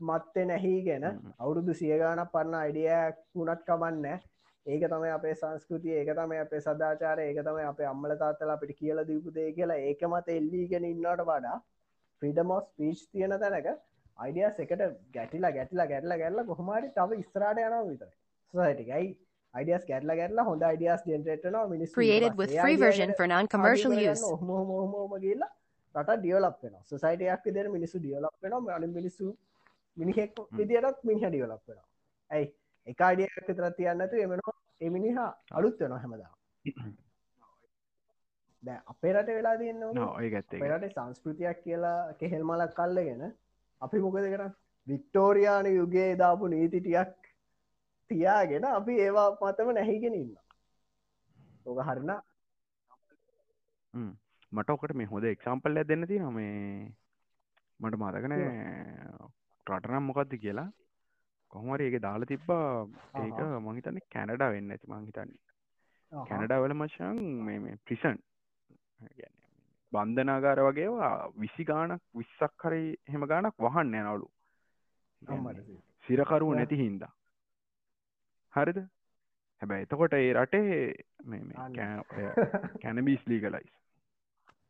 [0.00, 1.04] මත්තෙ නැහීගෙන.
[1.38, 4.06] අවුරුදු සියගාන පන්න අයිඩියක් වුණත් කමන්න
[4.66, 9.02] ඒක තමයි අපේ සංස්කෘතිය ඒක තමයි අපේ සදාචාර ඒක තමයි අපේ අම්මල තාත්තල අපිට කියල
[9.10, 11.58] දීපුදේ කියලා ඒක මත එල්ලීගෙන ඉන්නට වඩා
[12.22, 13.68] ෆ්‍රීඩමෝස් පීච් තියෙන තැනක
[14.18, 14.82] අයිඩියස් එකට
[15.14, 18.10] ගැටිලා ගැටිලා ගැටලා ගැල්ල කොහමරි තව ඉස්රාට යනව විතර
[18.54, 19.06] සටිකයි
[19.54, 24.26] අයිඩියස් ගැටලා ගැටලා හොඳ අයිඩියස් ජෙන්ටේටන මිනිස් Created with free version for non-commercial use.
[24.42, 25.52] හොහොම කියලා
[25.94, 29.32] රට ඩියලප් වෙන සොසයිටයක් දෙර මිනිසු ඩියලප් වෙන අනි මිනිස්සු
[29.96, 31.82] මිනිහෙක් විදිරත් මිනිහ ඩියලප් වෙන
[32.30, 32.54] ඇයි
[32.86, 36.30] එක අඩියක් විතර තියන්නතු එමෙනවා එමිනිහා අලුත් වෙන හැමදා
[38.62, 43.24] දැ අපේ රට වෙලා තියන්න ඔය ගැත්තේ පෙරට සංස්කෘතියක් කියලා කෙහෙල් මලක් කල්ලගෙන
[43.80, 44.44] අපි මොකද කර
[44.86, 47.14] වික්ටෝරයාන යුගේ දාපු නීතිටියක්
[48.10, 50.32] තියාගෙන අපි ඒවා මතම නැහිගෙන ඉන්න
[51.66, 52.14] ඕක හරින
[54.52, 56.54] මට ඔකට මේ හොඳ එක්සම්පල්ල දෙන්න ති නොමේ
[57.80, 58.34] මට මතකන
[59.66, 60.68] රටනම් මොකක්ද කියලා
[61.50, 62.86] කොහමර ඒක දාලා තිබ්බා.
[63.16, 65.46] ඒක මහිතන්න කැනඩා වෙන්න ඇති මංහිතන්නේ
[66.12, 68.18] කැනඩාවල මචන් මේ ප්‍රිසන්
[69.92, 74.28] බන්ධනාගාර වගේවා විසි ගානක් විස්සක් හරි හෙම ගානක් වහන්න නවලු
[76.06, 77.12] සිරකරුව නැති හින්දා.
[78.52, 78.78] හරිද?
[79.62, 80.94] හැබැයි එතකොට ඒ රටේ
[82.82, 83.72] cannabis legalize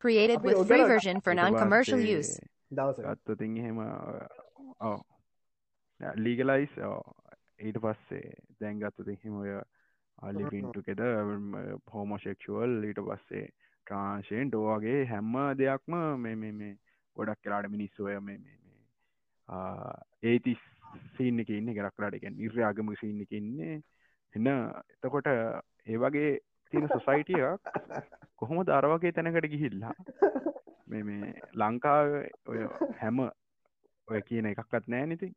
[0.04, 2.32] Created with free version for non-commercial use.
[2.70, 3.78] දවස ගත්තතින් එහෙම
[4.80, 4.96] ඕ
[6.16, 6.74] ලීගලයිස්
[7.60, 9.52] ඊට පස්සේ දැන් ගත්තති හිම ඔය
[10.22, 11.00] අලිපින්ටුකෙද
[11.92, 13.46] හෝමෝෂෙක්ෂුවල් ඊට පස්සේ
[13.86, 16.72] ට්‍රාන්ශයෙන් ඩෝවාගේ හැම්ම දෙයක්ම මේ මේ මේ
[17.16, 18.56] ගොඩක් කලාට මිනිස්සෝය මේ මේ
[20.24, 20.56] ඒති
[21.16, 23.80] සීන්න එක ඉන්න ගරක්ලාට එක නිර්යාගම සින්න එක ඉන්නේ.
[24.34, 26.30] එන්න එතකොට ඒ වගේ
[26.72, 27.70] තියෙන සොසයිටියක්
[28.36, 29.94] කොහොම දරවගේ තැනකට ගිහිල්ලා
[30.86, 32.14] මේ මේ ලංකාව
[32.46, 32.68] ඔය
[33.00, 33.24] හැම
[34.08, 35.32] ඔය කියන එකක්ත් නෑ නිති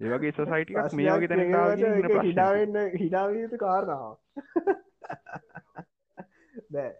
[0.00, 4.16] ඒවගේ සොසයිටියක් මේ වගේ තැන හිඩාවෙන්න හිඩාවීතු කාරණාව
[6.74, 6.92] බෑ.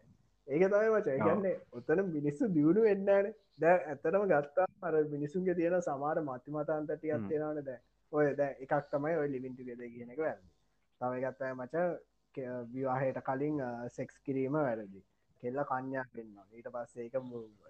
[0.49, 4.67] ඒක තමයි මච ගන්නේ ඔත්තන මිනිස්සු දියුණු වෙන්නන දැ ඇත්තටම ගත්තා.
[4.83, 7.79] අර මිනිසුන්ගේ තියෙන සමාර මතිමතාන්තටියක් තියෙනවන දැ
[8.13, 10.49] ඔය දැ එකක් තමයි ඔය ලිමින්ටු ගෙද කියන එක වැරදි.
[11.01, 11.75] තවයි ගත්තය මච
[12.75, 13.63] විවාහයට කලින්
[13.97, 15.01] සෙක්ස් කිරීම වැරදි.
[15.43, 17.15] කෙල්ල කන්යක් වෙන්න ඊට පස්සේ එක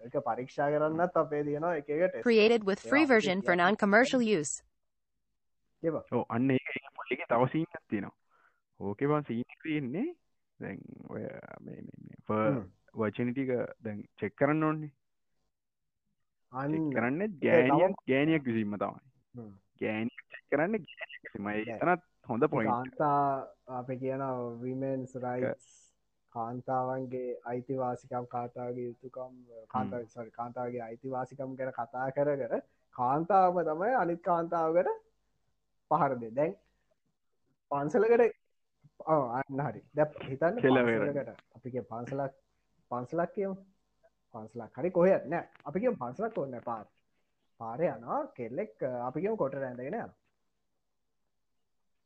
[0.08, 4.56] එක පරීක්ෂා කරන්නත් අපේ තියෙනවා එකකට Created with free version for non-commercial use.
[6.12, 6.58] ඕ අන්න ඒ
[6.96, 8.16] පොල්ලිගේ තවසීනක් තියෙනවා.
[8.80, 10.06] ඕකෙවන් සීනක්‍රයෙන්නේ
[10.60, 11.22] දැන් ඔය
[12.94, 14.92] වචනටික දැන් චෙක් කරන්න ඕන්නේ
[16.52, 16.78] අන්න.
[16.92, 19.50] කරන්න ගෑනියක් ගෑනියක් විසිීම තමයි.
[19.80, 20.76] චෙක් කරන්න
[21.40, 24.24] මයි තනත් හොඳ පොයින්ට කාන්තා අප කියන
[24.62, 25.68] විමන්ස් රයිස්
[26.32, 29.38] කාන්තාවන්ගේ අයිතිවාසිකම් කාතාගේ යුතුකම්
[29.68, 32.60] කාන්ත සරි කාන්තාවගේ අයිතිවාසිකම් ගැන කතා කර කර
[32.94, 35.09] කාන්තාවම තමයි අනිත් කාන්තාවකට
[35.90, 36.54] පහරද දැන්
[37.70, 38.22] පන්සලකට
[39.08, 39.82] අන්න හරි.
[39.94, 42.32] දැ හිතන්න කෙලවරකට අපික පන්සලක්
[42.90, 43.58] පන්සලක් කියම.
[44.34, 45.44] පන්සලක් හරි කොහත් නෑ.
[45.64, 46.86] අපික පන්සලක් ඔන්න පාර.
[47.60, 49.96] පාරය යනවා කෙල්ලෙක් අපිකම කොට රැඳගෙන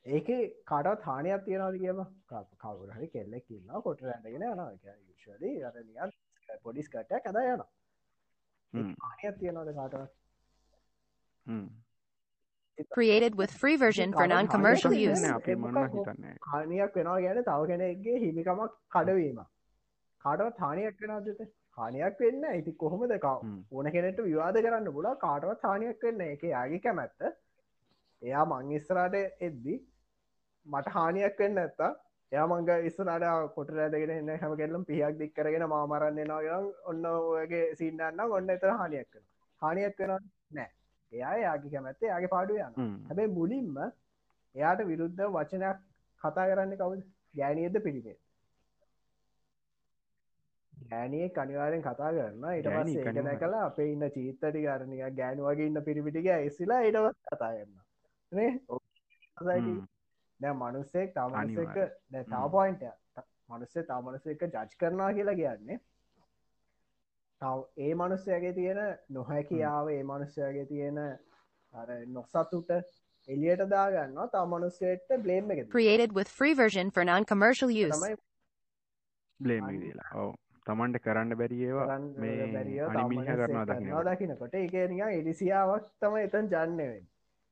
[0.07, 0.29] ඒක
[0.66, 2.01] කටත් හානියක් තියෙනවාද කියම
[2.59, 6.12] කවුර හරි කෙල්ලෙක් ඉන්න කොට රැඳගෙන යන අරනියන්
[6.62, 7.64] පොඩිස් කටයක් ඇද යන
[9.01, 10.12] හානියක් තියෙනවාද කාටවත්
[12.90, 15.22] Created with free version for non-commercial use.
[15.22, 19.38] හානියක් වෙනවා ගැන තව කෙනෙක්ගේ හිමිකමක් කඩවීම
[20.24, 21.44] කාටවත් හානියක් වෙනදත
[21.78, 26.80] හානියක් වෙන්න ඇති කොහොමද කව ඕන කෙනෙට විවාද කරන්න පුල කාටවත් හානියක් වෙන්න එක යාගේ
[26.80, 27.26] කැමැත්ත
[28.22, 29.78] එයා මං ඉස්රාට එද්දි
[30.66, 31.90] මට හානියක් වෙන්න ඇත්තා
[32.32, 37.66] එයා මංග ඉස්සනට කොට ඇදගෙන එන්න හැම කෙල්ලම් පිහක් දික් කරගෙන මාමරන්න නගම් ඔන්න ඔයගේ
[37.76, 39.24] සින්නන්න ඔන්න එතර හානියක් වෙන
[39.62, 40.16] හානියක් වෙන
[40.50, 40.70] නෑ
[41.14, 42.74] එයා යාගේ කැමැත්තේ යාගේ පාඩු යන්න
[43.09, 43.81] හැබැයි මුලින්ම
[44.55, 45.79] එයාට විරුද්ධ වචනයක්
[46.20, 47.00] කතා කරන්න කවුද?
[47.35, 48.16] ගෑනියද පිළිමේ?
[50.72, 52.92] ගෑනිය කනිවාරෙන් කතා කරන්න ඉට කනිවාරෙන්.
[52.98, 57.81] ඒකන කලා අපේ ඉන්න චීත්තටි කරණය ගෑනු වගේ ඉන්න පිරිපිටික ඇස්සිලා ඉටවත් කතා කරන්න
[58.33, 58.53] නේ?
[60.55, 61.90] මනුස්සෙක් තමසක අනිවාර්යෙන්.
[62.12, 62.87] දැ තා පොයින්ට
[63.48, 65.79] මනුස්සේ තමනස එක ජච් කරනවා කියලා කියන්නේ
[67.42, 71.01] ඒ මනුස්සයගේ තියෙන නොහැකියාව ඒ මනුස්සයගේ තියෙන
[72.07, 72.70] නොසතුට
[73.29, 77.99] එලියට දාගන්න තා මනුස්සේට බ්ලේම් එක Created with free version for non-commercial use.
[77.99, 78.16] තමයි
[79.40, 79.68] බ්ලේම්.
[79.83, 80.35] දලා ඔව.
[80.66, 87.05] තමන්ට කරන්න බැරිඒවා මේ අනිමිහ කරනවා දකින දකිනකොට එක නිකන් එඩිසියාවක් තම එතන් ජන්නවෙන්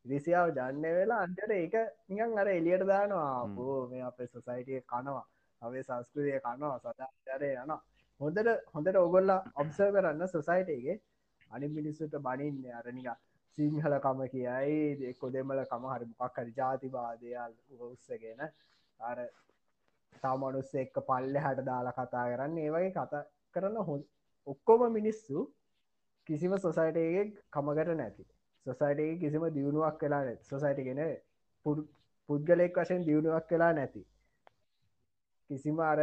[0.04, 1.74] රිසියාව ජන්න වෙලා අන්ටට ඒක
[2.08, 3.46] නිකන් අර එලියට දානවා.
[3.56, 5.24] බෝ මේ අපේ සොසයිටිය කනවා.
[5.62, 6.78] අපේ සංස්කෘතිය කනවා.
[6.78, 7.74] සදාචරය යන
[8.22, 10.96] හොඳට හොඳට ඔගොල්ලා ඔබ්සර් කරන්න සොසයිටගේ
[11.50, 13.08] අනි මිනිස්සුට බනින්න අරනික
[13.58, 17.56] සිංහල කම කියයි දෙකො දෙමල කම හරි මොකක් හරි ජාතිවාදයල්
[17.86, 18.44] උස්සගෙන
[19.00, 19.18] අර
[20.22, 23.98] සාමනුස්ස එක්ක පල්ල හට දාලා කතා කරන්න ඒවගේ කතා කරන්න හො
[24.46, 25.44] ඔක්කොම මිනිස්සු
[26.26, 28.24] කිසිම සොසයිටගේ කමකට නැති.
[28.66, 31.00] සොසයිටගේ කිසිම දියුණුවක් කලා නැත් සොසයිටගෙන
[32.28, 34.02] පුද්ගලෙක් වශයෙන් දියුණුවක් කලා නැති.
[35.50, 36.00] කිසිම අර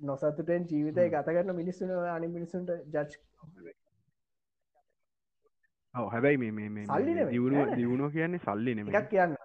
[0.00, 3.18] නොසතුටෙන් ජීවිතය ගත කරන මිනිස්සුන අනි මිනිසුන්ට ජච්
[5.94, 7.76] ඔව හැබැයි මේ මේ- මේ සල්ලි නෙමෙයි, දියුණුව ඈ.
[7.76, 9.36] දියුණුව කියන්නේ සල්ලි නෙම එකක් කියන්න.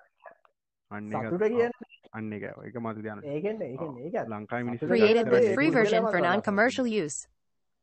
[0.91, 1.71] අන්න සතුට කියන්න
[2.11, 2.43] අන්න එක.
[2.63, 6.29] එක මත දයන ඒක ලංකායි මිනිස් Created with Yeah, free yeah, version yeah, for yeah.
[6.29, 7.17] non-commercial use.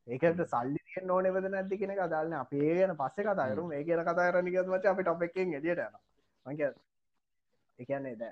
[0.06, 4.86] ඒකට සල්ලි තියන්න ඕනෙවද නැති කෙන කදාලන්න අපේ ගැන පස්සේ කතාරු මේ කියන කතා කරනිකත්මච
[4.86, 5.82] අපි ටොපෙක්ෙන් එදිට
[6.46, 6.60] මක
[7.78, 8.30] එකන්නේ ද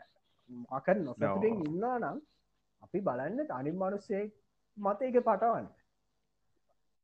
[0.71, 1.65] මොකර නොසතුරෙන් No.
[1.65, 2.19] ඉන්නා නම්
[2.83, 4.25] අපි බලන්න අනින් මනුස්සේ
[4.77, 5.67] මත එක පටවන්න.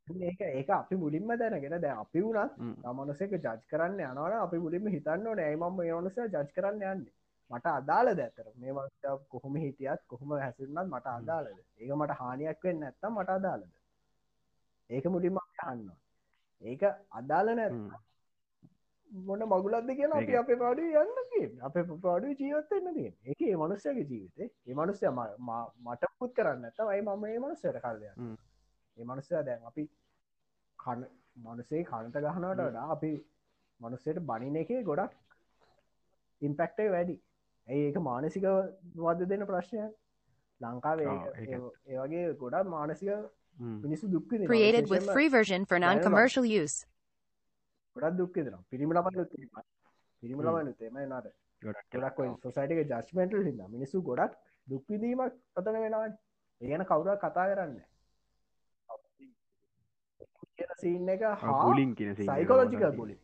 [0.09, 5.27] ඒක ඒක අපි මුලින්ම දැනගෙන දැ අපි වුණත් තමනසක ජජ් කරන්න යනවන අපි මුලින්ම හිතන්න
[5.27, 7.05] ඕන ඇයිමම යනස ජජ් කරන්න යන්න?
[7.51, 8.73] මට අදාල දැතර මේ
[9.29, 13.65] කොහොම හිටියත් කොහොම හැසිරනත් මට අදාලද ඒක මට හානියක් වෙන්න ඇත්තම් මට අදාලද
[14.91, 15.85] ඒක මුලින්ම අන්න
[16.63, 17.77] ඒක අදාල නැත්
[19.14, 24.48] මොන මගුලක්ද කියලා අපි අපේ පාඩු යන්න අප පාඩු ජීවත්තන්න තිය ඒක ඒ මනුස්සයගේ ජීවිතේ.
[24.66, 27.79] ඒ මනුස්සය මට පුත් කරන්න ඇත වයි මම ඒ මනුස්සයට
[28.16, 28.35] හ්ම්.
[28.96, 29.85] ඒ මනුස්සය දැන් අපි
[30.79, 31.05] කන
[31.44, 33.12] මනුසේ කනට ගහනට වඩා අපි
[33.81, 35.12] මනුස්සයට බනින එකේ ගොඩක්
[36.42, 37.16] ඉම්පෙක්ටේ වැඩි.
[37.68, 38.44] ඇයි ඒක මානසික
[38.96, 39.85] වද දෙන ප්‍රශ්නය
[40.61, 41.48] ලංකාවේ ආ, ඒක.
[41.50, 43.09] ඒ- ඒ වගේ ගොඩක් මානසික
[43.85, 46.77] මිනිස්සු දුක්ක Created with free version for non-commercial use.
[47.96, 49.26] ගොඩක් දුක්ක දෙන පිරිම ලබන්න
[50.22, 54.33] පිරිම ලබන්න තේම නට ගොඩක් සොසයිටික ජස්මෙන්ටල් හිද මිනිස්සු ගොඩක්
[54.66, 56.14] දුක්විදීමක් පතන වෙනවන්.
[56.61, 57.76] ඒගැන කවුර කතා කරන්න
[60.76, 63.16] සීන්න එක හා පුලින් කියන සයිකොලෝජිකල් පුලි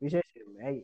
[0.00, 0.80] විශේෂ ඇයි?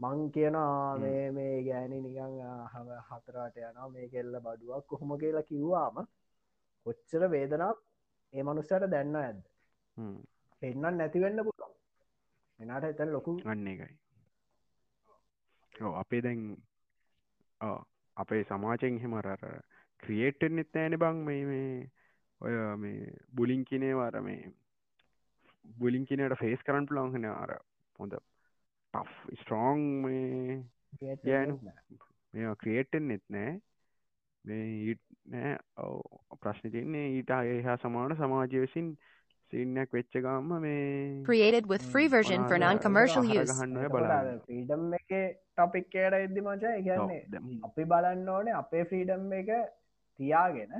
[0.00, 0.98] මං කියනවා.
[0.98, 3.88] මේ මේ ගෑනි නිකං හම හතරට යනවා.
[3.88, 5.96] මේ කෙල්ල බඩුවක් කොහොම කියලා කිව්වාම
[6.86, 7.78] කොච්චර වේදනාවක්
[8.32, 9.38] ඒ මනුස්සයට දැන්න ඇද
[10.62, 11.55] පෙන්න්න නැතිවෙන්න පුළන්
[12.60, 13.94] එනට එතැන් ලොකු අන්න එකයි
[15.96, 16.44] අපේ දැන්
[18.16, 19.42] අපේ සමාජයෙන් හෙමරර
[20.02, 21.90] ක්‍රියේට්ෙන් එත් ෑන බං මේ මේ
[22.40, 24.40] ඔය මේ බුලින් කිනේ වර මේ
[25.64, 27.52] බුලින් කියනට ෆේස් කරන්න පුලංහන අර
[27.98, 30.62] හොඳ ටෆ් ස්ට්‍රෝං මේ
[31.24, 31.58] ගෑනු.
[32.34, 33.52] මේ ක්‍රියේට්ෙන් නෙත් නෑ
[34.44, 38.92] මේ ඊට නෑ ඔව ප්‍රශ්න තියන්නේ ඊට ඒහා සමාන සමාජය විසින්
[39.52, 43.52] සින්නයක් වෙච්ච ගම්ම මේ Created with free version for මොනවාද non-commercial ආහාර use.
[44.46, 45.10] ෆ්‍රීඩම් එක
[45.54, 47.22] ටොපික්කයට එද්දි මචා ඔව්, කියන්නේ
[47.68, 49.50] අපි බලන්න ඕනේ අපේ ෆ්‍රීඩම් එක
[50.18, 50.72] තියාගෙන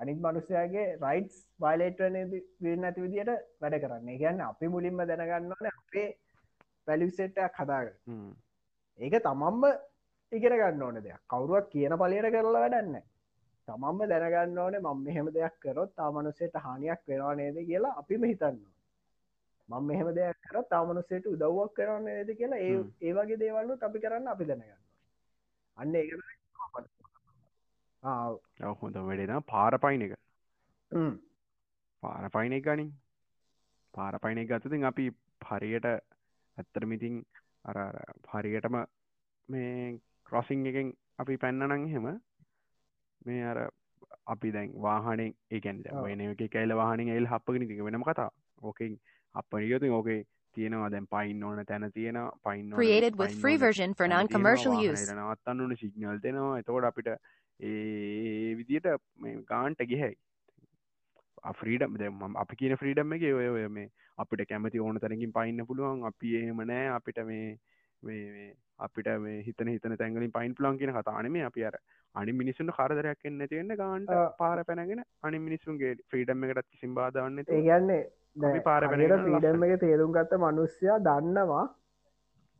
[0.00, 2.16] අනිත් මනුස්සයාගේ රයිටස් වයිලේට්වන
[2.64, 3.30] වන්න ඇති විදියට
[3.62, 4.08] වැඩ කරන්න.
[4.22, 6.08] කියන්න අපි මුලින්ම දැනගන්න ඕන අපේ
[6.86, 8.32] පැලිසෙට්ටයක් හදාග හ්ම්.
[8.98, 9.64] ඒක තමම්ම
[10.32, 11.20] ඉගෙන ගන්න ඕන දෙයක්.
[11.32, 12.98] කවුරුවක් කියන පලියට කරලා වැඩන්න
[13.68, 18.58] තමම්ම දැනගන්න ඕනේ මම මෙහෙම දෙයක් කරොත් තාමනුසේට හානියක් වෙනවා නේද කියලා අපිම හිතන්න
[19.68, 22.86] මම මෙහෙම දෙයක් කර තාමනුසේට උදව්වක් කරන්න නේද කියලා ඒ හ්ම්.
[23.02, 24.78] ඒවගේ දේවල්ලු අපි කරන්න අපි දැනගන්න
[25.76, 26.06] අන්න ඒ
[28.74, 30.14] හොඳ වැඩෙන පාර පයින එක.
[32.02, 32.90] පාර පයින එක ගනින්.
[33.94, 35.04] පාර පයින එක ගත්තතින් අපි
[35.42, 35.86] හරියට
[36.56, 37.16] ඇත්තරමිතින්
[37.64, 37.92] අර අර
[38.32, 38.76] හරියටම
[39.48, 42.08] මේ ක්‍රොසිං එකෙන් අපි පැන්නනං හෙම
[43.28, 43.58] මේ අර
[44.34, 45.84] අපි දැන් වාහනෙන් ඒකැන්.
[46.08, 48.30] වෙන එක කැල්ල වාහනින් එල් හපගෙන තික වෙනම කතා
[48.62, 48.98] ඕකෙන්
[49.34, 50.20] අප නියතුන් ඕකේ
[50.56, 55.04] තියෙනවා දැන් පයින් ඕන තැන තියෙන පයින් Created with free version for non-commercial use.
[55.14, 56.58] නවත්තන්න ඕන සිගනල් දෙනවා.
[56.62, 57.12] එතකොට අපිට
[57.60, 58.88] ඒ විදියට
[59.24, 60.18] මේ ගාන්ට ගිහැයි.
[61.60, 63.88] ෆ්‍රීඩම් දෙම අපි කියන ෆ්‍රීඩම් එක ඔය ඔය මේ
[64.18, 66.04] අපිට කැමති ඕන තැනකින් පයින්න පුළුවන්.
[66.10, 66.86] අපි එහෙම නෑ.
[66.98, 67.58] අපිට මේ
[68.02, 71.74] මේ අපිට මේ හිතන හිතන තැන්ගලින් පයින් පුලන් කියන කතාන මේ අපි අර
[72.14, 74.14] අනි මිනිසුන් කරදරයක් එන්න තියෙන්න ගාන්ට.
[74.36, 80.98] පාර පැනගෙන අනි මිනිසුන්ගේ ෆ්‍රීඩම් එකටත් කිසිම් බාධවන්න ඒගැන්නේ පාර ෆ්‍රීඩම් එක තේරුම් ගත්ත මනුස්්‍යයා
[81.00, 81.66] දන්නවා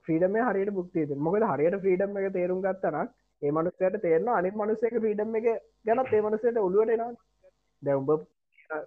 [0.09, 5.37] ෆ්‍රීඩම හරියට බුක්තිේද මොකද හරියට ෆ්‍රීඩම් එක තේරුම් ගත්තනක් ඒ මනුස්සයට තේරන අනි මනුස්සයක ෆ්‍රීඩම්
[5.37, 5.49] එක
[5.85, 7.13] ගැනත් ඒ මනුසයට ඔලුවට එනවා.
[7.83, 8.11] දැඋඹ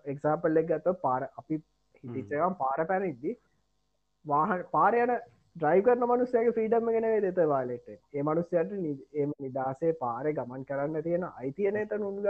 [0.08, 1.62] එක්සාපල් එක් ගත්ත පාර අපි
[2.04, 3.38] හිටිචකම් පාර පැනඉද්දි
[4.26, 5.14] වාහන පාරයන
[5.56, 8.72] ්‍රයි කරන මනුස්සයක ෆ්‍රීඩම් ගෙන දෙත වාලෙට ඒ මනුස්සයට
[9.16, 12.26] එම නිදසේ පාරය ගමන් කරන්න තියෙන අයිතියන එත උන්ග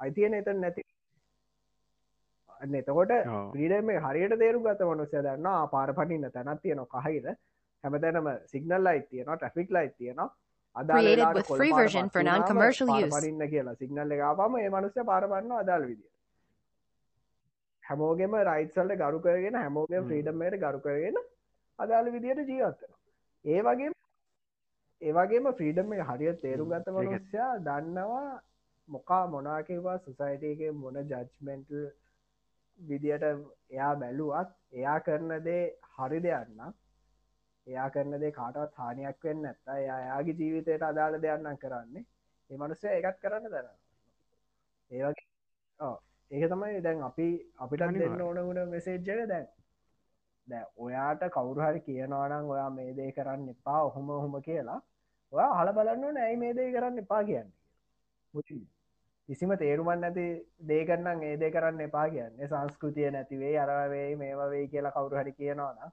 [0.00, 0.82] අයිතියන එත නැති?
[2.60, 3.12] අන්න එතකොට
[3.54, 7.36] ්‍රීඩම හරියට තේරු ගත මනුස්සය දන්න පාර පටින්න තැනත් තියෙන කහිර.
[7.84, 10.20] හැමතැනම සිගනල් අයි තියෙන ටෆික් ලයි තියෙන.
[13.14, 16.12] පරින්න කියලා සිගනල්ල එකපාම ඒ මනුස්්‍ය පාරපන්න අදාල් විදිිය
[17.84, 20.06] හැමෝගෙම රයිත්සල්ට ගරු කරගෙන හැමෝගේ හ්ම්.
[20.06, 21.18] ෆ්‍රීඩම්මයට ගරු කරගෙන
[21.78, 22.92] අදාළ විදියට ජීවත්තන
[23.44, 23.92] ඒ වගේ
[25.02, 28.40] ඒවගේම ෆ්‍රීඩම් එක හරිය තේරුම් ගත මනුස්්‍යයා දන්නවා
[28.88, 31.86] මොකා මොනාකිවා සොසයිටගේ මොන ජජ්මෙන්ටල්
[32.80, 35.62] විදියට එයා බැලුවත් එයා කරන දේ
[35.92, 36.60] හරි දෙයන්න
[37.66, 42.06] එයා කරන දේ කාටවත් හානියක් වෙන්න ඇත්ත එයා එයාගේ ජීවිතයට අදාළ දෙයන්න කරන්නේ
[42.50, 43.68] ඒ මනුස්සය එකත් කරන්න දර
[44.90, 45.26] ඒවගේ.
[46.30, 48.20] ඒක තමයි දැන් අපි අපිට දෙන්න.
[48.22, 49.46] ඕන වුණ මෙසේජ්ජක දැන්
[50.48, 54.80] දැ ඔයාට කවුරු හරි කියනවානම් ඔයා මේ දේ කරන්න එපා ඔහොම ඔහොම කියලා.
[55.32, 57.52] ඔයා හල බලන්න නෑයි මේ දේ කරන්න එපා කියන්න.
[59.28, 60.24] කිසිම තේරුමන් නැති
[60.70, 62.48] දේකරන්න ඒදේ කරන්න එපා කියන්නේ.
[62.50, 65.92] සංස්කෘතිය නැතිවේ අරවේ මේවා වේ කියලා කවුරු හරි කියනවාන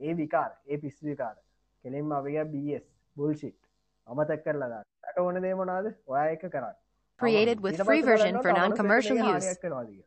[0.00, 1.36] ඒ විකාර ඒ පිස් විකාර.
[1.84, 2.84] කෙලින්ම අපිය බස්
[3.16, 3.58] බුල්ෂිට්
[4.06, 6.76] අමතක් කරලා ට ඕන දේ මොනාද ඔයා එක කරන්න.
[7.20, 10.04] Created with free version for non-commercial use.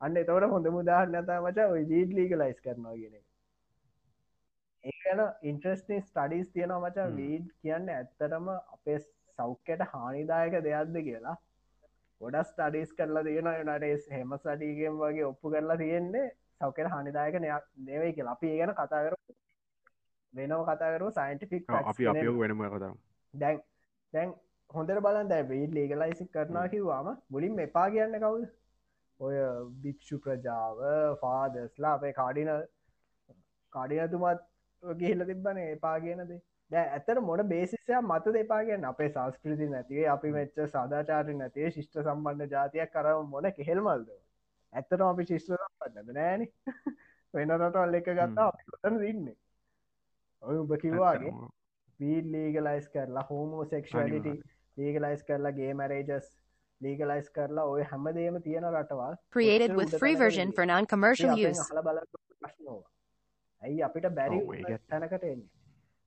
[0.00, 3.23] අන්න එතවට හොඳ මුදාහ නැතා මචා ඔය ජීඩ් ලීගලයිස් කරනවා ගෙන
[4.84, 7.08] ඒන ඉන්ට්‍රස්ටි ස්ටඩිස් තියෙනවා මචා.
[7.16, 8.98] වීඩ් කියන්න ඇත්තටම අපේ
[9.38, 11.36] සෞඛ්‍යයට හානිදායක දෙයක්ද කියලා.
[12.20, 16.26] ගොඩස් ස්ටඩිස් කරලා තියෙන යනටස් හෙම සටිගෙන් වගේ ඔප්පු කරලා තියෙන්නේ
[16.60, 18.32] සෞකයට හනිදායක නේවයි කියලා.
[18.32, 19.16] අපි ගැන කතාකර
[20.34, 22.92] වෙනව කතාකරු සයින්ටිෆික් අපි අපියෝ වෙනම කතා
[23.34, 23.62] දැන්
[24.12, 24.34] දැන්
[24.70, 28.48] හොඳර බලන් දැ වීඩ් ලේගලයිසි කරනා කිව්වාම මුලින් එපා කියන්න කවුද?
[29.20, 29.36] ඔය
[29.82, 30.80] භික්ෂු ප්‍රජාව
[31.20, 32.50] ෆාදස්ලා අපේ කාඩින
[33.72, 34.50] කාඩිනතුමත්
[34.94, 36.84] ගිහිල්ල තිබන එපා කියනදේ දැ.
[36.90, 38.84] ඇතර මොන බේසිසය මත දෙපා කියන්න?
[38.84, 44.14] අපේ සංස්කෘති නැතිවේ අපි මෙච්ච සදාචාරය නැතිේ ශිෂ්ට සම්බන්ධ ජාතියක් කර මොන කෙහෙල්මල්ද?
[44.72, 46.48] ඇත්තන අපි ශිෂ්ට සම්බන්නද නෑන.
[47.34, 49.36] වෙනරටල් එක ගත්තා අපතන දින්නේ
[50.42, 51.34] ඔය උබ කිව්වාගේ
[52.00, 54.30] වීල් ලීගලයිස් කරලා හෝමෝ සෙක්ෂලිට
[54.76, 56.32] ලීගලයිස් කරලා ගේ මරේජස්
[56.80, 61.62] ලීගලයිස් කරලා ඔය හැමදේම තියෙන රටවල් Created with free version for non-commercial use.
[63.64, 64.82] ඇයි අපිට බැරි ඒක.
[64.88, 65.50] තැනකට එන්නේ?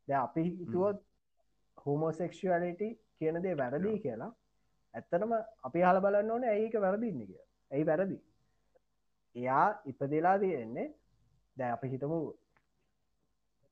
[0.08, 1.00] ද අපි හිතුවොත්
[1.78, 2.82] හෝමෝසෙක්ෂුවලිට
[3.18, 4.32] කියන දේ වැරදිී කියලා
[4.94, 5.34] ඇත්තනම
[5.68, 7.42] අපි හල බලන්න ඕන ඇයික වැරදින්න කිය
[7.72, 8.18] ඇයි වැරදි?
[9.36, 10.88] එයා ඉපදෙලා තියෙන්නේ
[11.58, 12.20] දැ අපි හිතමු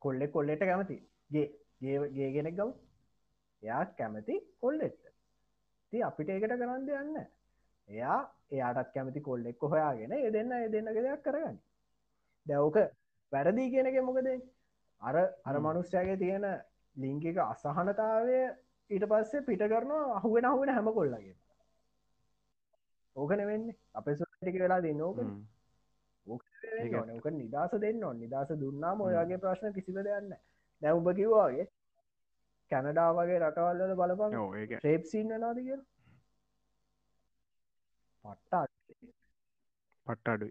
[0.02, 0.98] කොල්ලෙ කොල්ලෙට කැමති.
[1.32, 1.48] ගේ
[1.82, 2.72] ගේ ගෙනෙක් ගම.
[3.64, 5.02] එයා කැමති කොල්ලෙට
[5.94, 7.26] ති අපිට ඒකට කරන්න යන්න
[7.90, 8.20] එයා
[8.52, 11.58] එයාටත් කැමති කොල්ලෙක් හොයාගෙන ඒ දෙන්න ඒ දෙන්නක දෙයක් කරගන්න.
[12.46, 12.78] දැවක
[13.32, 14.28] වැරදිී කියනක මොකද?
[15.02, 16.46] අර අර මනුස්්‍යයාගේ තියෙන
[16.96, 18.38] ලිංකික අසහනතාවය
[18.90, 21.36] ඊට පස්සේ පිට කරනවා අහුවෙන අහුවෙන හැම කොල්ලගේ
[23.16, 25.20] ඕකන වෙන්නේ අප සටික වෙලා දෙන්න ඕක
[26.28, 30.32] ඕක නිදස දෙන්න ඔන්න නිදස දුන්නාම ඔයාගේ ප්‍රශ්න කිසිව දෙයන්න
[30.82, 31.68] දැවුඹ කිව්වාගේ
[32.72, 34.32] කැනඩා වගේ රටවල්ලද බලපන්.
[34.84, 35.80] ්‍රේප්සින්න නාද කිය
[38.26, 39.12] පට්ටා පට්ට අඩුයි.
[40.08, 40.48] පට්ට අඩු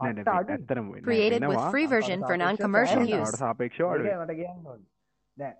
[0.00, 3.32] ඇත්තරම Created with free version for non-commercial use.
[3.36, 4.84] සාපේක්ෂ අඩු මට කියන්න ඕන.
[5.36, 5.54] දැ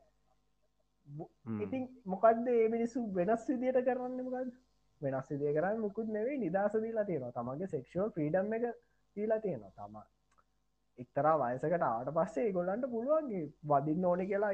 [1.65, 4.53] ඉතින් මොකක්ද ඒ මිනිස්සු වෙනස් විදියට කරන්න මොකද
[5.01, 7.33] වෙනස් විදිය කරන්න මුකුත් නෙවෙයි නිදහස දීලා තියෙනවා.
[7.33, 8.71] තමගේ සෙක්ෂෝල් ්‍රීඩම් එක
[9.17, 9.75] දීලා තියෙනවා.
[9.79, 9.99] තම
[10.99, 14.53] එක්තරා වයසකට ආට පස්සේ ගොල්ලන්ට පුළුවන්ගේ වදින්න ඕන කියලා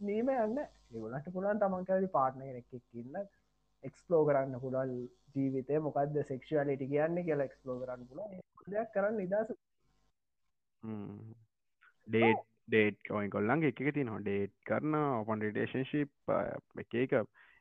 [0.00, 3.18] නීම යන්න ඒගොලට පුළුවන් තමන්කරි පාට්න කෙනෙක් ඉන්න
[3.84, 4.92] එක්ස්පලෝ කරන්න පුළුවන්
[5.34, 9.52] ජීවිතය මොකක්ද සෙක්ෂුවලිට කියන්න කියලා එක්ස්පලෝ කරන්න පුළුව දෙයක් කරන්න නිදස
[12.08, 16.10] ඩේට් ඩේට් කොයි කොල්ලන්ගේ එක තින ඩේට් කරන ඔපන් රිඩේශන්ශිප්
[16.78, 17.14] එක එක.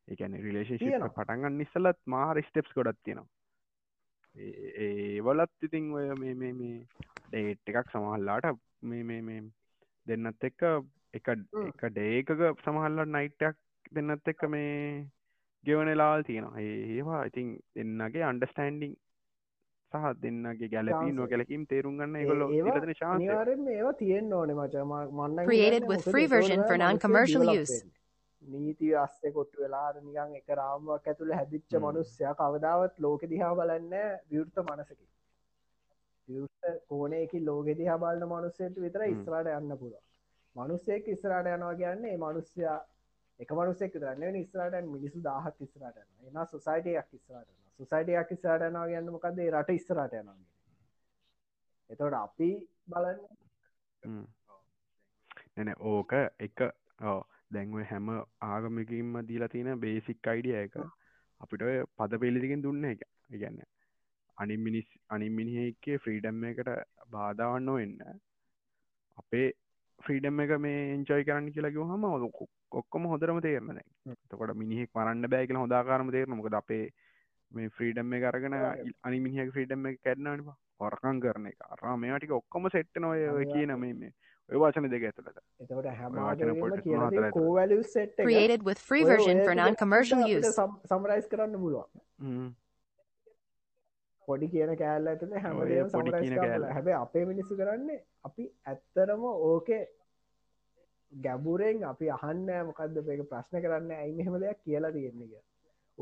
[0.08, 0.34] එකන
[0.80, 1.14] තියෙනවා.
[1.18, 3.28] පටන්ගන්න ඉස්සලත් මාර ස්ටෙප්ස් ගොඩත් තියෙනවා.
[4.36, 6.86] ඒ වලත් ඉතින් ඔය මේ මේ මේ
[7.30, 8.47] ඩේට් එකක් සමහල්ලාට
[8.84, 9.41] මේ මේ මේ
[10.08, 10.62] දෙන්නත් එක්ක
[11.14, 12.32] එක එක ඩේකක
[12.64, 13.58] සමහල්ලට නයිටක්
[13.91, 15.06] දෙන්නත් එක්ක මේ
[15.64, 16.60] ගෙවනලාල් තියෙනවා.
[16.60, 18.95] ඒ- ඒවා ඉතින් දෙන්නගේ අන්ඩස්ටන්ඩිං
[19.94, 21.32] සහ දෙන්නගේ ගැලපී නො Chance.
[21.32, 22.44] කැලකින් තේරුම් ගන්න ගොල්ල
[23.76, 27.76] ඒවා තියෙන්න්න ඕන මච මන්න Created with free version for non-commercial use.
[28.44, 31.84] නීති අස්සේ කොට්ටු වෙලා නිකන් එක රාමුවක් ඇතුළ හැදිච්ච හ්ම්.
[31.86, 33.98] මනුස්්‍යයා කවදාවත් ලෝක දිහා බලන්න
[34.30, 35.06] විවෘත මනසකි
[36.30, 39.06] විවෘත කෝනයකි ලෝක දිහා බලන්න මනුස්සයට විතර.
[39.14, 40.02] ඉස්රට යන්න පුළුව
[40.56, 42.80] මනුස්සෙක් ඉස්රට යනවා කියන්නේ මනුස්්‍යයා
[43.39, 49.42] එක මනුස්සෙක් දරන්න ඉස්රට මිනිසු දාහක් ඉස්රට එන සොසයිටයක් ඉස්රට සොසයිටයක් ඉස්රට යනවා ගන්න මොකක්ද
[49.46, 50.38] රට ඉස්රට යනවා
[51.90, 52.50] එතවට අපි
[52.88, 54.22] බලන්න
[55.56, 56.66] නැන ඕක එක
[57.04, 57.20] ඕ
[57.52, 58.12] දැන්ව හැම
[58.44, 60.78] ආගමකින්ම දීලා තියෙන බේසික් අයිඩිය එක
[61.42, 61.66] අපිට
[61.98, 63.62] පද පෙලිදිකින් දුන්න එක ඉගන්න
[64.38, 66.72] අනි මිනිස් අනි මිනිහෙක්කේ ෆ්‍රීඩම් එකට
[67.12, 67.98] බාධාවන්න වෙන්න
[69.18, 69.48] අපේ
[70.02, 72.06] ෆ්‍රීඩම් එක මේ එන්චෝයි කරන්න කියලකිව හම
[72.74, 73.80] ඔක්කොම හොදරම තේරන
[74.28, 76.86] තකොට මිනිහෙක් මරන්න බෑ කියලා හොදාකාරම තේරන මොකද අපේ
[77.52, 82.70] මේ ෆ්‍රීඩම් එක අරගෙන අනි මිනිහ ෆ්‍රීඩම් එක කැඩනනිවා හොරකං කරන එක අරා මේටික ඔක්කොම
[82.76, 84.14] සෙට්ට නොය ඔය කියන මේ මේ
[84.49, 87.32] ඔය වචන දෙක ඇතුළට එතවට හැම.
[87.38, 90.52] Core value set Created with free version for non-commercial use.
[90.89, 92.49] Summarize කරන්න පුළුවන් හ්ම්.
[94.28, 96.36] පොඩි කියන කෑල්ල ඇතුළ හැමදේම පොඩි.
[96.76, 97.99] හැබැ අපේ මිනිස්සු කරන්නේ
[98.30, 99.82] අපි ඇත්තරම ඕකේ
[101.14, 105.41] ගැබුරෙන් අපි අහන්න මොකක්ද මේක ප්‍රශ්න කරන්න ඇයි මෙහෙම දෙයක් කියලා තියෙන්නේ.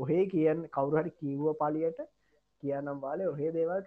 [0.00, 2.00] ඔහේ කියන්න කවුරහරි කිව්ව පලියට
[2.62, 3.80] කියනම් බාලය ඔහේ දේවල්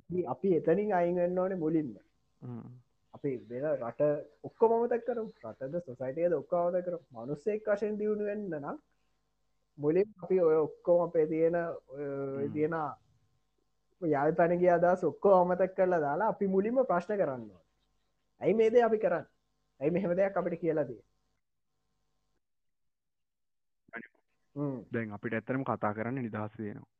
[0.00, 1.90] ඉතින් අපි එතනින් අයිගන්න ඕනේ මුලින්ම.
[3.14, 4.02] අපි වෙන රට
[4.42, 8.78] ඔක්කො මමතක් කරු රටද සොසයිටයද ඔක්කාවත කර මනුස්සෙක් වශයෙන් දියුණු වෙන්න නම්
[9.78, 11.56] මුලින් අපි ඔය ඔක්කොම අපේ තියෙන
[12.52, 12.74] තියෙන
[14.02, 17.48] යාල් පැනගේ අදා ඔක්කෝ අමතක් කරලා දාලා අපි මුලින්ම ප්‍රශ්න කරන්න
[18.40, 19.26] ඇයි මේද අපි කරන්න?
[19.80, 21.00] ඇයි මෙහෙම දෙයක් අපිට කියලාදී
[24.56, 26.90] දැන් අපිට ඇත්තරම කතා කරන්න නිදහස් වෙනවා.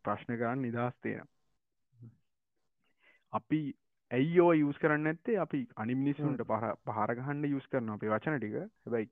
[0.00, 1.28] ප්‍රශ්න කරන්න නිදහස් තියෙන
[3.32, 3.60] අපි
[4.10, 8.56] ඇයිෝ යස් කරන්න ඇත්තේ අපි අනිමිනිසුන්ට පහ පහරගහන්න යස් කරන අපේ වචන ටික.
[8.84, 9.10] හැබයි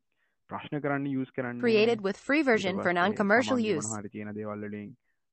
[0.51, 3.95] ප්‍රශ්න කරන්න යස් කරන්න Created with free version for non-commercial use.
[3.95, 4.93] හරි තියෙන දේවල්ලින්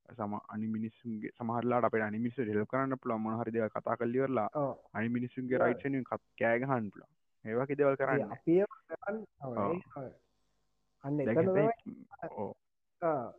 [0.10, 5.10] සම අනි මිනිස්සුන්ගේ සමහරලාට අප අනිමිස්සු හෙල් කරන්න පුළ මොන හරි දෙව කතා කල්ලිවරලා අනි
[5.10, 6.00] මිනිස්සුන්ගේ රයිට්ෂන
[6.38, 7.06] කෑගහන් පුල
[7.46, 8.34] ඒවාකි දෙවල් කරන්න
[11.04, 11.18] අන්න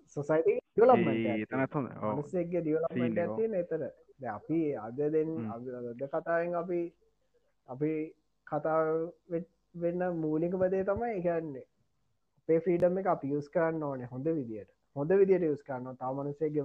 [0.06, 1.74] සොසයිට ඩියලම්මට
[2.10, 3.82] මනුස්සෙක්ගේ ඩියලම්මට ඇතින එතර
[4.30, 6.80] අපි අද දෙන්න අද කතාවෙන් අපි
[7.68, 7.92] අපි
[8.46, 8.78] කතා
[9.74, 11.66] වෙන්න මූලික පදේ තමයි එකන්නේ
[12.48, 14.70] අපේ ෆ්‍රීඩම් එක අපි යස් කරන්න ඕනේ හොඳ විදියට.
[14.96, 16.64] හොඳ විදියට යස් කරන්න තාමනුසේගේ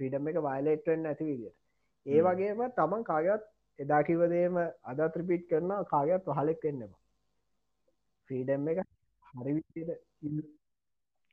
[0.00, 1.56] ෆ්‍රීඩම් එක වයිලේට්වෙන් ඇති විදියට.
[2.06, 3.44] ඒ වගේම තමන් කාගත්
[3.78, 7.00] එදා කිවදේම අද ත්‍රිපිට් කරන කාගත් පහලෙක් වෙන්නවා
[8.30, 8.80] ෆ්‍රීඩම් එක
[9.34, 10.00] හරි විදියට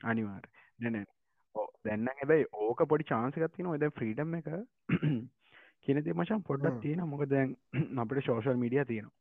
[0.02, 0.46] අනිවාට
[0.80, 1.06] නැන
[1.86, 4.50] දැන්න හැබැයි ඕක පොඩි චාන්සකත්තින ඔද ෆ්‍රීඩම් එක
[5.86, 7.56] කියනති මචන් පොඩ්ඩක් තියෙන මොක දැන්
[8.04, 9.16] අපට ශෝෂල් මීඩිය තියෙනවා.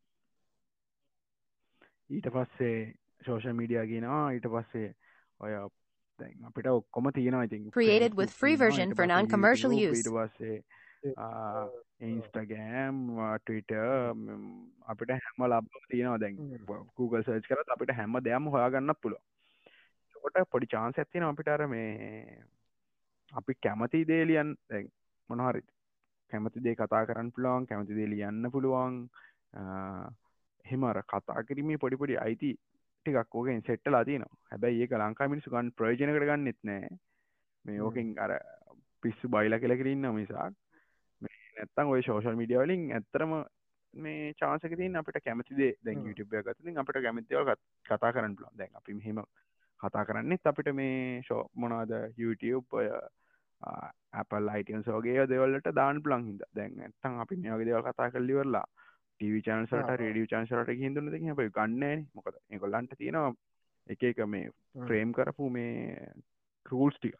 [2.11, 2.79] ඊට පස්සේ
[3.27, 4.25] ශෝෂල් මීඩිය ගෙනවා.
[4.33, 4.91] ඊට පස්සේ
[5.41, 7.45] ඔය අපිට ඔක්කොම තියෙනවා.
[7.45, 10.03] ඉතින් Created with free version for non-commercial use.
[10.03, 10.57] ඊට පස්සේ
[12.03, 13.03] ඉන්ස්ටගෑම්
[13.39, 13.75] ටවිට
[14.87, 16.21] අපිට හැම ලබ තියෙනවා.
[16.21, 16.37] දැන්
[16.97, 19.23] Google සර්ච් කරත් අපිට හැම දෙයක්ම හොයාගන්න පුළුව
[20.29, 22.39] කොට පොඩි චාන්ස ඇතින අපිට අර මේ
[23.33, 24.55] අපි කැමති දේලියන්
[25.31, 25.63] මොනහරි
[26.33, 28.97] කැමති දේ කතා කරන්න පුළුවන් කැමති දේ ලියන්න පුළුවන්
[30.65, 32.51] හෙමර කතා කිරීමේ පොඩිපොඩි අයිති
[33.07, 34.39] ටිකක් ඕකෙන් සෙට්ටලා තියනවා.
[34.51, 36.89] හැබැයි ඒක ලංකා මිනිසු ගන්න ප්‍රයෝජනකට ගන්නෙත් නෑ.
[37.65, 38.33] මේ ඕකෙන් අර
[39.03, 40.55] පිස්සු බයිල කෙල කරන්න මිසාක්.
[41.23, 43.33] නැත්තම් ඔය ශෝෂල් මිඩිය වලින් ඇත්තරම
[43.95, 47.53] මේ චාන්සක තින් අපිට කැමතිදේ දැන් YouTube ගතින් අපිට කැමතිව
[47.87, 48.59] කතා කරන්න පුළුවන්.
[48.59, 49.25] දැන් අපි මෙහෙම
[49.81, 52.89] කතා කරන්නෙත් අපිට මේ ෂෝ මොනාද YouTube ඔය
[54.13, 58.67] Apple අයිටන් සෝගේ දෙවල්ලට දාන් ප්ලං හිද දැන් ඇත්තන් අපි මේගේ දෙවල් කතා කල්ලිවරලා
[59.21, 63.33] ටව චන්සට රඩිය චන්සලට හිදුන දෙ අප ගන්න මොකද එකොල්ලන්ට තියෙනවා
[63.87, 64.51] එක එක මේ
[64.87, 66.13] ෆ්‍රේම් කරපු මේ
[66.67, 67.17] කරූල්ස් ටික.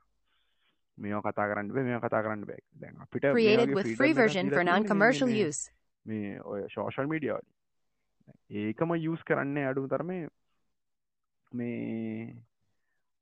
[0.99, 5.31] මේ කතා කරන්න මේ කතා කරන්න බැක් දැන් අපිට Created with free version for non-commercial
[5.31, 5.71] use.
[6.07, 7.47] මේ ඔය ශෝෂල් මීඩියවල
[8.63, 10.29] ඒකම යස් කරන්න අඩු තරමේ
[11.53, 12.37] මේ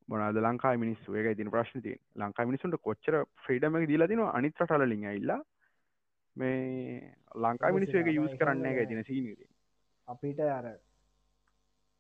[0.09, 1.15] මොනද ලංකා මිනිස්සු?
[1.15, 5.41] ඒක ඉතින ප්‍රශ්න තිය ලංකා මිනිසුන්ට කොච්චර ෆ්‍රීඩම එක දීලා තින අනිත් රටලින් ඇල්ලා
[6.37, 7.01] මේ
[7.37, 9.45] ලංකා මිනිස්සු එක යුස් කරන්න එක තින සීනද
[10.09, 10.71] අපිට අර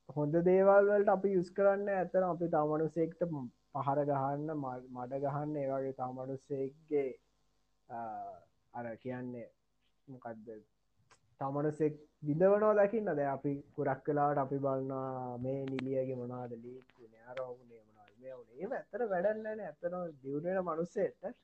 [0.09, 7.09] හොඳ දේවල්වලට අපි යුස් කරන්න ඇතන අපි තමනුසෙක්ට පහර ගහන්න මඩ ගහන්න ඒවගේ තමනුස්සෙක්ගේ
[8.75, 9.49] අර කියන්නේ
[10.09, 10.51] මොකක්ද
[11.41, 13.09] තමනුසෙක් විදවනෝ දකින්න.
[13.13, 16.87] ද අපි කුරක් කලාට අපි බලන්නා මේ නිලියගේ මොනාද ලීක්
[18.27, 21.35] නෑරවුනේ ඒම ඇත්තර වැඩන්නන ඇත්තන දියුණෙන මනුස්සේට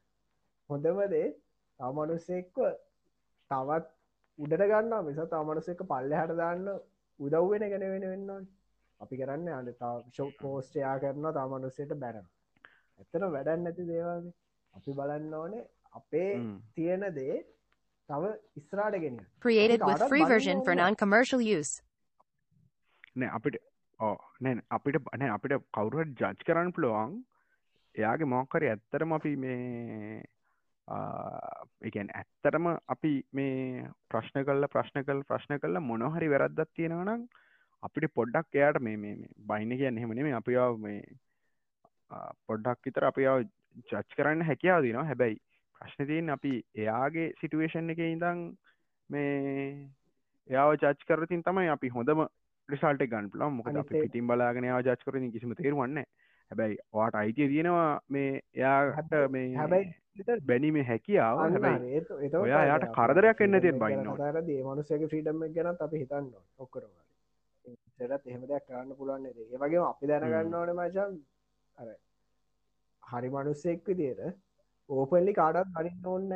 [0.71, 1.27] හොඳමදේ
[1.81, 2.59] තමනුස්සෙක්ව
[3.51, 3.87] තවත්
[4.39, 6.69] උඩට ගන්න මිස තමනුසෙක පල්ල හට දාන්න
[7.21, 8.47] උදව්වෙන ගැන වෙන වෙන්න.
[9.01, 9.73] අපි කරන්න අන්න
[10.13, 12.27] ශෝක් පෝස්ටයා කරන තමනුස්සයට බැරන
[13.01, 14.35] ඇත්තන වැඩන්න ඇති දේවල්ගේ
[14.75, 16.31] අපි බලන්න ඕනේ අපේ
[16.77, 17.41] තියෙන දේ
[18.09, 21.73] තව ඉස්රාට ගෙන Created with free version for non-commercial use.
[23.15, 23.61] නෑ අපිට
[24.41, 27.19] නැ අපිට බන අපිට කවුරුවට ජජ් කරන්න පුළුවන්.
[27.95, 30.23] එයාගේ මොක්කර ඇත්තරම අපි මේ
[31.83, 37.27] එකන් ඇත්තරම අපි මේ ප්‍රශ්න කල්ල ප්‍රශ්න කල් ප්‍රශ්න කල්ල මොනොහරි වැරද්දත් තියෙනවනම්
[37.83, 41.01] අපිට පොඩ්ඩක් එයාට මේ මේ බයින කියන්න හෙමනේ අපියාව මේ
[42.47, 43.47] පොඩ්ඩක් විතර අපියාව
[43.85, 45.41] ජච් කරන්න හැකියාව දිනවා හැබැයි
[45.81, 48.45] ප්‍රශ්න තියෙන් අපි එයාගේ සිටුවේෂන් එක ඉඳං
[49.11, 49.33] මේ
[50.49, 52.27] එයාව ජච් කරතින් තමයි අපි හොඳම
[52.73, 56.05] රිසල්ට ගන් ලම් මොක අපි පිටිම් බලාගෙන ජච් කරින් කිසිම තේරුවන්න
[56.51, 59.93] හැබැයි වාට අයිතිය තියෙනවා මේ එයාහට මේ හැබැයි
[60.43, 61.39] බැනීම හැකියාව.
[61.39, 62.01] හැබයි
[62.39, 66.85] ඔයා යාට කරදරයක් එන්න තියෙන් බයින්න ර දේමනුසක ෆ්‍රීඩම් ගැනත් අපි හිතන්න ඔක්කර
[67.95, 71.15] සරත් එහෙම දෙයක් කරන්න පුළුවන් ඒ වගේ අපි දැනගන්න ඕන මචන්
[71.77, 71.93] අර
[73.03, 74.23] හරි මනුස්සෙක් විදියට
[74.89, 76.35] ඕපල්ලි කාඩත් බනින්න ඕන්න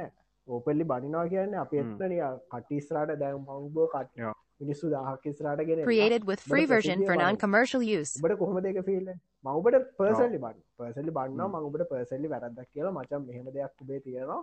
[0.49, 6.45] ඕපල්ලි බනිනවා කියන්න අප එත්නනිය කටිස්රාට දැම් මංබෝ කට්ය මිනිස්සු දහක් ස්රාට ගෙන Created with
[6.51, 8.13] free version for non-commercial use.
[8.21, 9.09] බට කොහොම දෙක ෆිල්ල
[9.45, 14.41] මවබට පර්සල්ලි බන් පර්සල්ලි බන්න මංගුට පර්සල්ලි වැරදක් කියලා මචම් මෙහෙම දෙයක් උබේ තියෙනවා.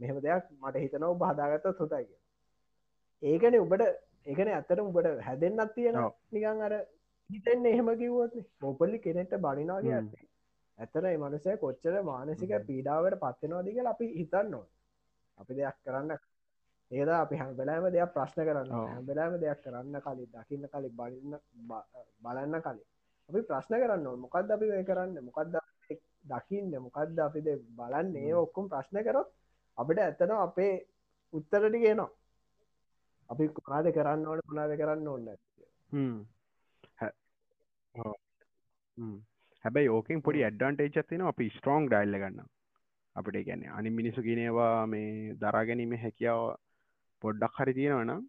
[0.00, 2.06] මෙහෙම දෙයක් මට හිතනව බහදාගත්ත සොතයි
[3.22, 3.86] ඒකන උබට
[4.26, 6.12] ඒකන ඇත්තට උබට හැදෙන්න්නත් තියෙන ඔව්.
[6.32, 6.74] නිකං අර
[7.30, 9.80] හිතෙන් එහෙම කිව්වොත් මොපල්ලි කෙනෙට බනිනා.
[9.82, 10.30] කියන්නේ.
[10.78, 14.66] ඇතන මනසය කොච්චර මානසික පීඩාවට පත්වෙනවාදික අපි හිතන්න ඕන.
[15.38, 16.16] අපි දෙයක් කරන්න
[16.90, 18.72] ඒද අපි හැබැලෑම දෙයක් ප්‍රශ්න කරන්න.
[18.88, 21.38] හැබැලෑම දෙයක් කරන්න කලින් දකින්න කලින් බලන්න
[22.22, 22.82] බලන්න කලින්.
[23.28, 25.16] අපි ප්‍රශ්න කරන්න මොකක්ද අපි ඔය කරන්න?
[25.28, 25.56] මොකක්ද
[26.24, 26.74] දකින්න?
[26.80, 28.16] මොකක්ද අපිද බලන්න?
[28.18, 29.32] ඒ ඔක්කුම් ප්‍රශ්න කරොත්
[29.78, 30.74] අපිට ඇත්තන අපේ
[31.32, 32.10] උත්තරට කියනවා
[33.30, 35.28] අපි කුණාද කරන්න ඕන පුනාද කරන්න ඕන්න
[35.92, 36.16] හ්ම්.
[38.98, 39.16] හ්ම්.
[39.64, 42.50] හැබැයි ඕකෙන් පොඩි ඇඩ්ඩන්ටේජ් තින අපි ස්ට්‍රෝං ඩයිල්ල ගන්න
[43.16, 46.42] අපිට ගැන අනි මිනිසු කියනවා මේ දරාගැනීම හැකියාව
[47.22, 48.22] පොඩ්ඩක් හරි තියෙනවනම්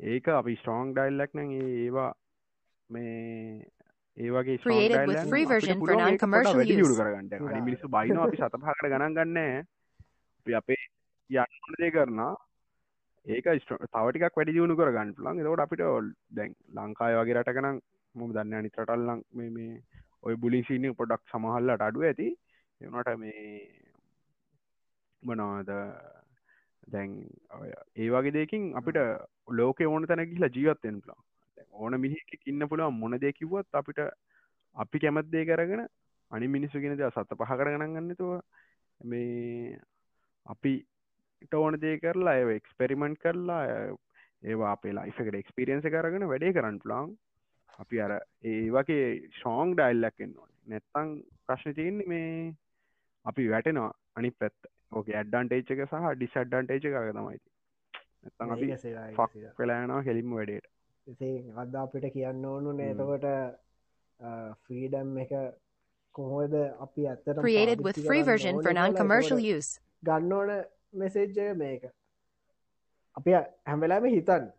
[0.00, 2.12] ඒක අපි ස්ට්‍රෝං ඩයිල්ලක් නං ඒවා
[2.90, 3.66] මේ
[4.16, 4.58] ඒවගේ.
[6.98, 7.48] කරගන්න.
[7.48, 9.38] අනි මිනිසු බයින අපි සතපහකට ගණන් ගන්න
[10.38, 10.82] අපි අපේ
[11.30, 12.32] යන්න දේ කරනා
[13.26, 15.84] ඒක ස්ට්‍ර- තව ටිකක් වැඩි දියුණු කර ගන්න පුලන් එතකොට අපිට
[16.30, 17.80] දැන් ලංකාය වගේ රටකනම්
[18.14, 19.82] මොම දන්න අනිත් රටල්ලං මේ මේ
[20.22, 22.28] ඔය බුලින් සිීන පොඩක් සමහල්ලට අඩුව ඇති.
[22.80, 23.44] එනට මේ
[25.22, 25.70] මනවාද
[26.86, 27.14] දැන්
[27.50, 28.98] ඔය ඒ වගේ දෙකින් අපිට
[29.50, 31.20] ලෝක ඕන තැන ගිහිලා ජීවත්තෙන් පුලා
[31.74, 34.00] ඕන මිනිහෙක් ඉන්න පුළුවන් මොන දේ කිව්වත් අපිට
[34.76, 35.86] අපි කැමත් දේ කරගෙන
[36.30, 38.32] අනි මිනිස්සු ගෙන දෙ සත්ත පහ කරගණන් ගන්නතුව
[39.00, 39.78] මේ
[40.46, 40.74] අපි
[41.54, 43.62] ඕන දේ කරලා ඒ එක්ස්පෙරිමෙන්ට් කරලා
[44.42, 47.14] ඒවා අපේ ලයිෆ එකට එක්ස්පිරියන්ස කරගෙන වැඩේ කරන්න පුලාන්
[47.78, 48.12] අපි අර
[48.44, 49.04] ඒ වගේ
[49.40, 50.50] ශෝං ඩයිල්ලක්ෙන් ඕන.
[50.66, 51.14] නැත්තං
[51.46, 52.54] ප්‍රශ්න තියන්නේ මේ
[53.24, 54.56] අපි වැටෙනවා අනි පැත්
[54.92, 57.48] ඕක ඇඩ්ඩන්ටේච් එක සහ ඩිස්ඩන්ටේච් එක තමයිති
[59.16, 60.66] ෆක් වෙලානවා හෙලිම වැඩේට.
[61.56, 62.72] අද අපිට කියන්න ඕනු.
[62.72, 63.26] නේතකොට
[64.62, 65.32] ෆ්‍රීඩම් එක
[66.14, 66.54] කොහොද
[66.86, 69.70] අපි ඇත්තට Created with free version for non-commercial use.
[70.02, 70.50] ගන්න ඕන
[70.92, 71.84] මෙසේජ්ජය මේක.
[73.16, 73.36] අපි
[73.66, 74.50] හැමලාම හිතන්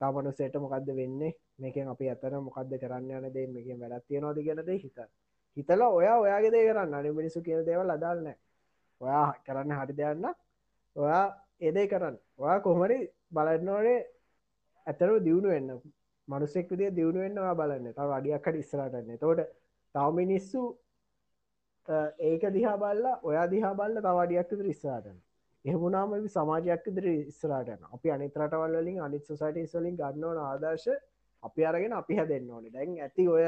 [0.00, 1.34] තමනුසේට මොකක්ද වෙන්නේ?
[1.58, 3.46] මේකෙන් අපි අතන මොකක්ද කරන්න යන දේ?
[3.46, 4.98] මේක වැඩත් තියෙනවාද කියනද හිත
[5.56, 6.94] හිතලා ඔයා ඔයාගේ දේ කරන්න.
[6.94, 8.26] අනි මිනිසු කියල දේවල් අදාල්න
[9.00, 10.24] ඔයා කරන්න හරි දෙයන්න
[10.96, 11.24] ඔයා
[11.60, 12.16] එදේ කරන්න.
[12.38, 12.98] ඔයා කොහමරි
[13.32, 13.98] බලන්නෝනේ
[14.86, 15.70] ඇතරු දියුණු වෙන්න.
[16.28, 17.92] මනුසෙක් විදිේ දියුණු වෙන්නවා බලන්න.
[17.94, 19.40] තව අඩියක්කට ඉස්සරටන්න තෝට
[19.94, 20.62] තව මිනිස්සු
[21.88, 25.18] අ, ඒක දිහා බල්ලා ඔයා දිහා බල්ල තවඩියක් විතර ඉස්සරටන
[25.64, 30.88] එහමුණාම සමාජයක් ඉදිරි ඉස්සරටන අපි අනිතරටවල් වලින් අනිත් සොසයිටස් වලින් ගන්නවන ආදර්ශ
[31.42, 32.72] අපි අරගෙන අපි හැදෙන්න්න ඕනේ.
[32.72, 33.44] දැන් ඇති ඔය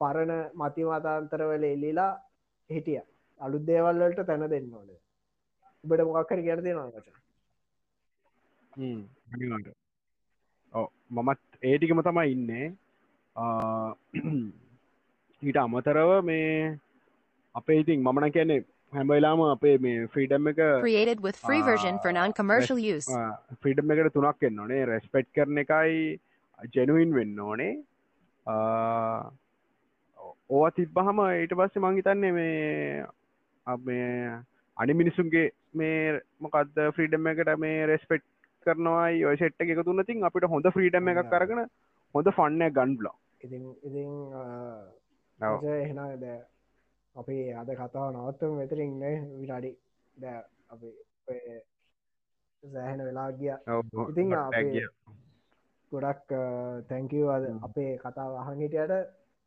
[0.00, 2.12] පරණ මතිමතාන්තරවල එල්ලිලා
[2.70, 3.00] හිටිය.
[3.40, 4.88] අලුත් දේවල්වලට තැන දෙන්න ඕන.
[5.84, 7.12] උබට නොකට
[9.32, 9.68] අනිවාට
[10.74, 12.66] ඔව මමත් ඒටිකම තමයි ඉන්නේ.
[15.42, 16.78] ඊට අමතරව මේ
[17.54, 18.60] අපේ ඉතින් මමන කියන්නේ
[18.92, 23.08] හැමවෙලාම අපේ මේ ෆ්‍රීඩම් එක Created with free version for non-commercial use.
[23.62, 24.82] Freedom එකට තුනක් එන්න ඕනේ.
[24.92, 25.94] රෙස්පෙට් කරන එකයි
[26.76, 27.72] ජැනුවන් වෙන්න ඕනේ.
[30.50, 33.06] ඕවා තිබ්බහම ඊට පස්සේ මේ අප මේ
[33.66, 38.24] අනි මිනිසුන්ගේ මේ මොකක්ද ෆ්‍රීඩම් එකට මේ රෙස්පෙට්
[38.66, 41.66] කරනවායි ඔය සෙට් එක තුන්න තින් අපිට හොඳ ෆ්‍රීඩම් එකක් කරගෙන
[42.14, 44.10] හොඳ ෆන්න ගන්බ්ලෝ ඉතින් ඉතින්
[45.40, 46.24] එහෙනද
[47.16, 48.56] අපි අද කතාව නවත්තම.
[48.56, 49.02] වෙතරින්න
[49.34, 49.72] විනාඩි.
[50.16, 50.24] ද
[50.68, 50.88] අපි
[52.62, 53.54] සෑහෙන වෙලා ගිය.
[54.04, 54.28] ඉතින්
[55.92, 56.28] ගොඩක්
[56.88, 58.92] තැංකව අද අපේ කතාව අහහිටයට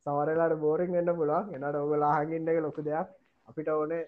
[0.05, 3.07] සවරලාට බෝරෙන් වෙන්න පුලා එනට ඔගලා හඟින්නක ලොකු දෙයක්
[3.49, 4.03] අපිට ඕනේ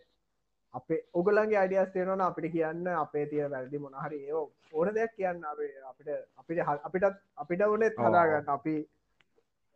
[0.73, 4.33] අපේ ඔගලන්ගේ අඩියස් තේරන අපිට කියන්න අපේ තිය වැරදි මොනහරි ඒ
[4.73, 6.09] ඕන දෙයක් කියන්න අපේ අපිට
[6.41, 7.99] අපිට අපිටත් අපිට ඕනෙත්.
[7.99, 8.49] හදාගන්න.
[8.57, 8.75] අපි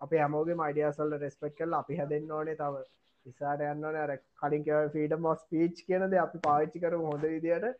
[0.02, 2.82] අපේ හැමෝගේ මයිඩියසල්ල රෙස්පෙක්් කල් අපි හැදෙන්න්න ඕනේ තව.
[3.26, 7.80] ඉස්සාට යන්න අර කලින් ෆීඩ මොස් පීච් කියනද අපි පාච්චි කර හොඳ විදියට.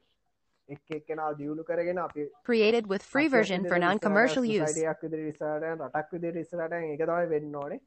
[0.70, 4.80] එක් එක්කෙනා දියුණු කරගෙන අපි Created with free version for non-commercial use.
[4.86, 7.80] යක් විදිර ඉස්සාට රටක් විදිර ඉස්සරට එක තමයි වෙන්න ඕනේ.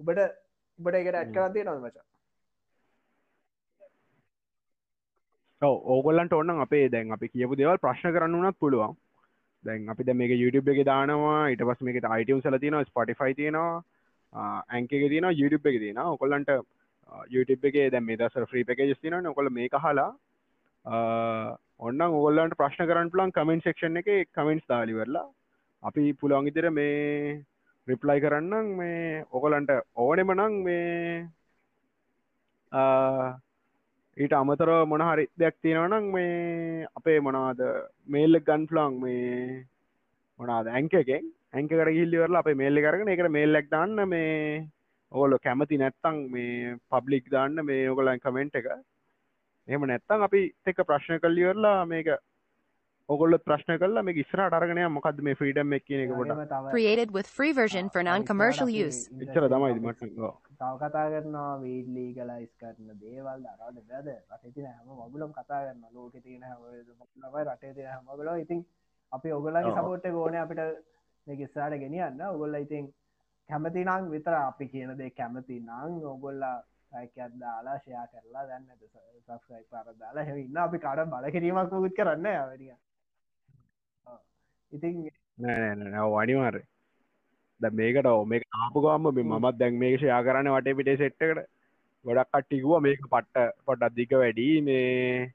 [0.00, 0.22] උබට
[0.78, 2.15] උබට එකට ඇත් කරතිය නොමච ඔව
[5.62, 8.96] ඕගොල්ලන්ට ඔන්න අපේ දැන් අපි කියපු දෙවල් ප්‍රශ්න කරන්න වනත් පුළුවන්.
[9.64, 13.82] දැන් අපි දැ මේක YouTube එක දානවා ඉට පස් මේක අයිටම් සල තියන ස්පටිෆයි තියෙනවා
[14.70, 16.50] ඇංක එක තින YouTube එක තියෙන ඔකොල්ලන්ට
[17.30, 20.12] YouTube එක දැ මේ දසර ්‍රී පකජ තින ඔකොල මේ හලා
[21.78, 25.26] ඔන්න ඔගොල්ලන්ට ප්‍රශ්න කරන්න පුලන් කමෙන්ට සෙක්ෂන් එක කමෙන්ට්ස් දාලිවරලා
[25.82, 27.40] අපි පුළොන් ඉතිර මේ
[27.88, 31.26] රිප්ලයි කරන්නම් මේ ඔකොලන්ට ඕනෙම නං මේ
[32.72, 33.34] ආ,
[34.16, 37.58] ඊට අමතර මොනහරි දෙයක් තියෙනවනම් මේ අපේ මොනවාද
[38.14, 39.64] මේල්ල ගන්ෆලං මේ
[40.40, 41.26] මොනාද ඇංක එකෙන්?
[41.54, 44.64] ඇංකට ගිල්ලිවරලා අප මේල්ලි කරන එකට මේල්ලක් දාන්න මේ
[45.12, 48.70] ඕගොල්ලො කැමති නැත්තං මේ පබ්ලික් දාන්න මේ ඔගොලන් කමෙන්ට් එක.
[49.68, 50.42] එහෙම නැත්තං අපි
[50.72, 52.08] එක ප්‍රශ්න කල්ලිවරලා මේක
[53.08, 57.28] ඔගොල්ල ප්‍රශ්න කල්ලා මේ ඉස්රට අරගෙන මොකක්ද මේ ෆ්‍රීඩම් එක කියන එක තව Created with
[57.38, 59.00] free version for non-commercial අපි use.
[59.20, 60.12] එච්චර තමයි මට
[60.60, 66.14] තව කතා කරනවා වීඩලී කලයිස් කරන දේවල් අරට බැද රටතින හැම මගුලම් කතා කරන්න ලෝක
[66.18, 68.60] තියෙන හැමයි රටේ තිය හැමගල ඉතින්
[69.12, 69.72] අපි ඔගොලගේ.
[69.72, 70.62] සපෝට්ට ගෝන අපිට
[71.26, 72.22] මෙගෙස්සාට ගෙනියන්න.
[72.28, 72.84] ඔගොල්ල ඉතින්
[73.48, 76.56] කැමති නං විතර අපි කියන දේ කැමති නං ඔගොල්ලා
[76.90, 78.78] පැකත් දාලා ෂයා කරලා දන්න
[79.38, 82.74] සස්යි පාර දාලා හැඉන්න අපි කාඩ බල කිරීමක් මුත් කරන්න අවරිය
[84.72, 84.96] ඉතින්
[85.38, 86.56] නෑ වනිවාර
[87.60, 91.42] ද මේකට මේ ආපුගම මත් දැන් මේක ෂයා කරන්න වටේ පිටේ සෙට්ටකට
[92.04, 95.32] ගොඩක් කට්ටිකුව මේක පට්ට පොඩ අධික වැඩි මේ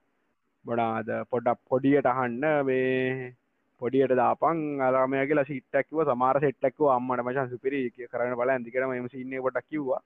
[0.65, 3.34] බොඩාද පොඩක් පොඩියට අහන්න මේ
[3.82, 9.38] පොඩියට දාපන් අරමය කියලා සිට්ටක්ව සමාර සෙට්ටක්ව අම්මට මචන් සුපිරි කරන බල ඇදිකරම එම සින්න
[9.41, 10.01] පොටක් කිව්වා.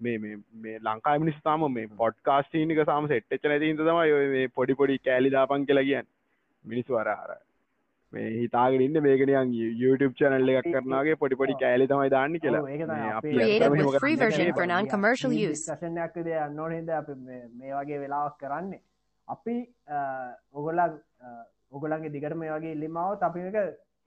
[0.00, 0.18] මේ
[0.62, 5.88] මේ ලංකා මිනිස්ථාම මේ පොඩ්කාස්ටීනික සාම සෙට්ච නැතින්ත තමයි මේ පොඩි පොඩි කෑලි දාපන් කියලා
[5.88, 6.12] කියන්න.
[6.64, 7.34] මිනිස්සු අරහර
[8.14, 9.52] මේ හිතාගෙනන්න මේකනයන්
[9.82, 12.62] YouTube චැනල්ල එකක් කරනගේ පොඩි පොඩි කෑලි තමයි දාන්න කියලා.
[14.94, 15.12] තමයි
[17.60, 18.82] මේ වගේ වෙලාවක් කරන්නේ.
[19.28, 19.56] අපි
[20.58, 20.80] ඔගොලන්
[21.78, 23.58] ඔගොලන්ගේ දිගට මේ වගේ ඉල්ලිමාව අපි එක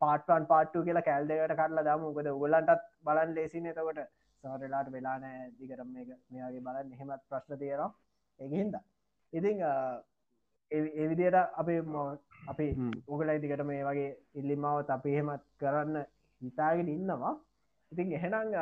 [0.01, 2.01] පාටන් පාට්ටු කියලා කැල් දෙකට කරලා දම.
[2.11, 4.01] උකද උගලන්ටත් බලන් ලේසින එතකොට
[4.43, 6.91] සහරලාට වෙලානෑ දිගරම් මේ මේගේ බලන්න.
[6.95, 7.91] එහෙමත් ප්‍රශ්න තියෙනවා.
[8.39, 8.75] ඒහින්ද
[9.33, 9.57] ඉතිං
[10.71, 11.75] එවිදියට අපි
[12.47, 12.67] අපි.
[13.07, 16.05] උගලයි දිකට මේ වගේ ඉල්ලිමාවත් අපි එහෙමත් කරන්න
[16.41, 17.35] හිතාගෙන ඉන්නවා.
[17.91, 18.53] ඉතින් එහෙනම්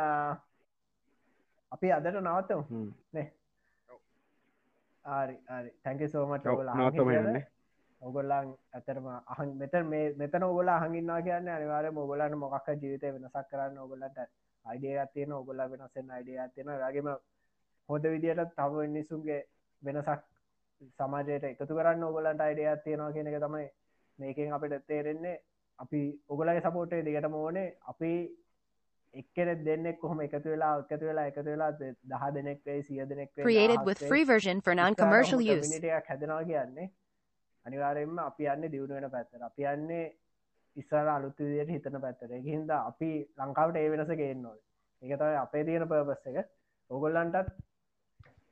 [1.71, 2.91] අපි අදට නවත්තම හ්ම්.
[5.05, 5.35] ආරි
[5.83, 7.47] තැක සෝමට ඔව්, නවත්තමු එහෙනම් නේ.
[8.01, 13.77] ඔගොල්ලන් ඇතරම අහන් මෙත මේ මෙතන ඔගොල හඟින්නා කියන්න අනිවාර මොගලන්න මොකක් ජීවිතය වෙනසක් කරන්න
[13.77, 14.17] ඔගොලට
[14.65, 17.09] අයිඩිය තියන ඔගොල්ල වෙනසෙන් අයිඩිය තියන වගේම
[17.89, 19.39] හොඳ විදියට තව නිසුන්ගේ
[19.83, 20.32] වෙනසක්
[20.97, 23.67] සමාජයට එකතු කරන්න ඔගොලන්ට අයිඩියක් තියෙනවා කියන එක තමයි
[24.19, 25.35] මේකෙන් අපිට තේරෙන්නේ.
[25.79, 27.67] අපි ඔගොලගේ සපෝටේ දිගටම ඕනේ.
[27.91, 28.11] අපි
[29.13, 33.31] එක්කෙනෙ දෙන්නෙක් කොහොම එකතු වෙලා එකතු වෙලා එකතු වෙලා දහ දෙනෙක් වේ සිය දෙනෙක්
[36.09, 36.89] හැදෙනවා කියන්නේ?
[37.65, 40.05] අනිවාරයෙන්ම අපි යන්න දියුණු වෙන පැත්තර අපි යන්නේ
[40.75, 44.59] ඉස්සර අලුත් විදියට හිතන පැත්තර හින්ද අපි ලංකාවට ඒ වෙනස ගේන්නෝද
[45.01, 46.49] ඒක තමයි අපේ තියෙන පර්පස් එක.
[46.89, 47.53] ඔගොල්ලන්ටත්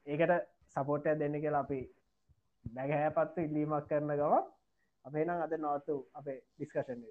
[0.08, 1.82] ඒකට සපෝට්ය දෙන්න කියලා අපි
[2.66, 4.40] බැගහැපත්තු ඉල්ලීමක් කරන ගව
[5.06, 7.04] අපේ නම් අද නොත්තු අපේ ඩිස්කශන්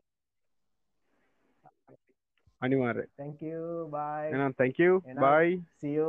[2.62, 3.60] අනිවාර්ය thank you.
[3.90, 4.32] Bye.
[4.32, 6.08] එනම් තැංකව එහෙනම් බයි see you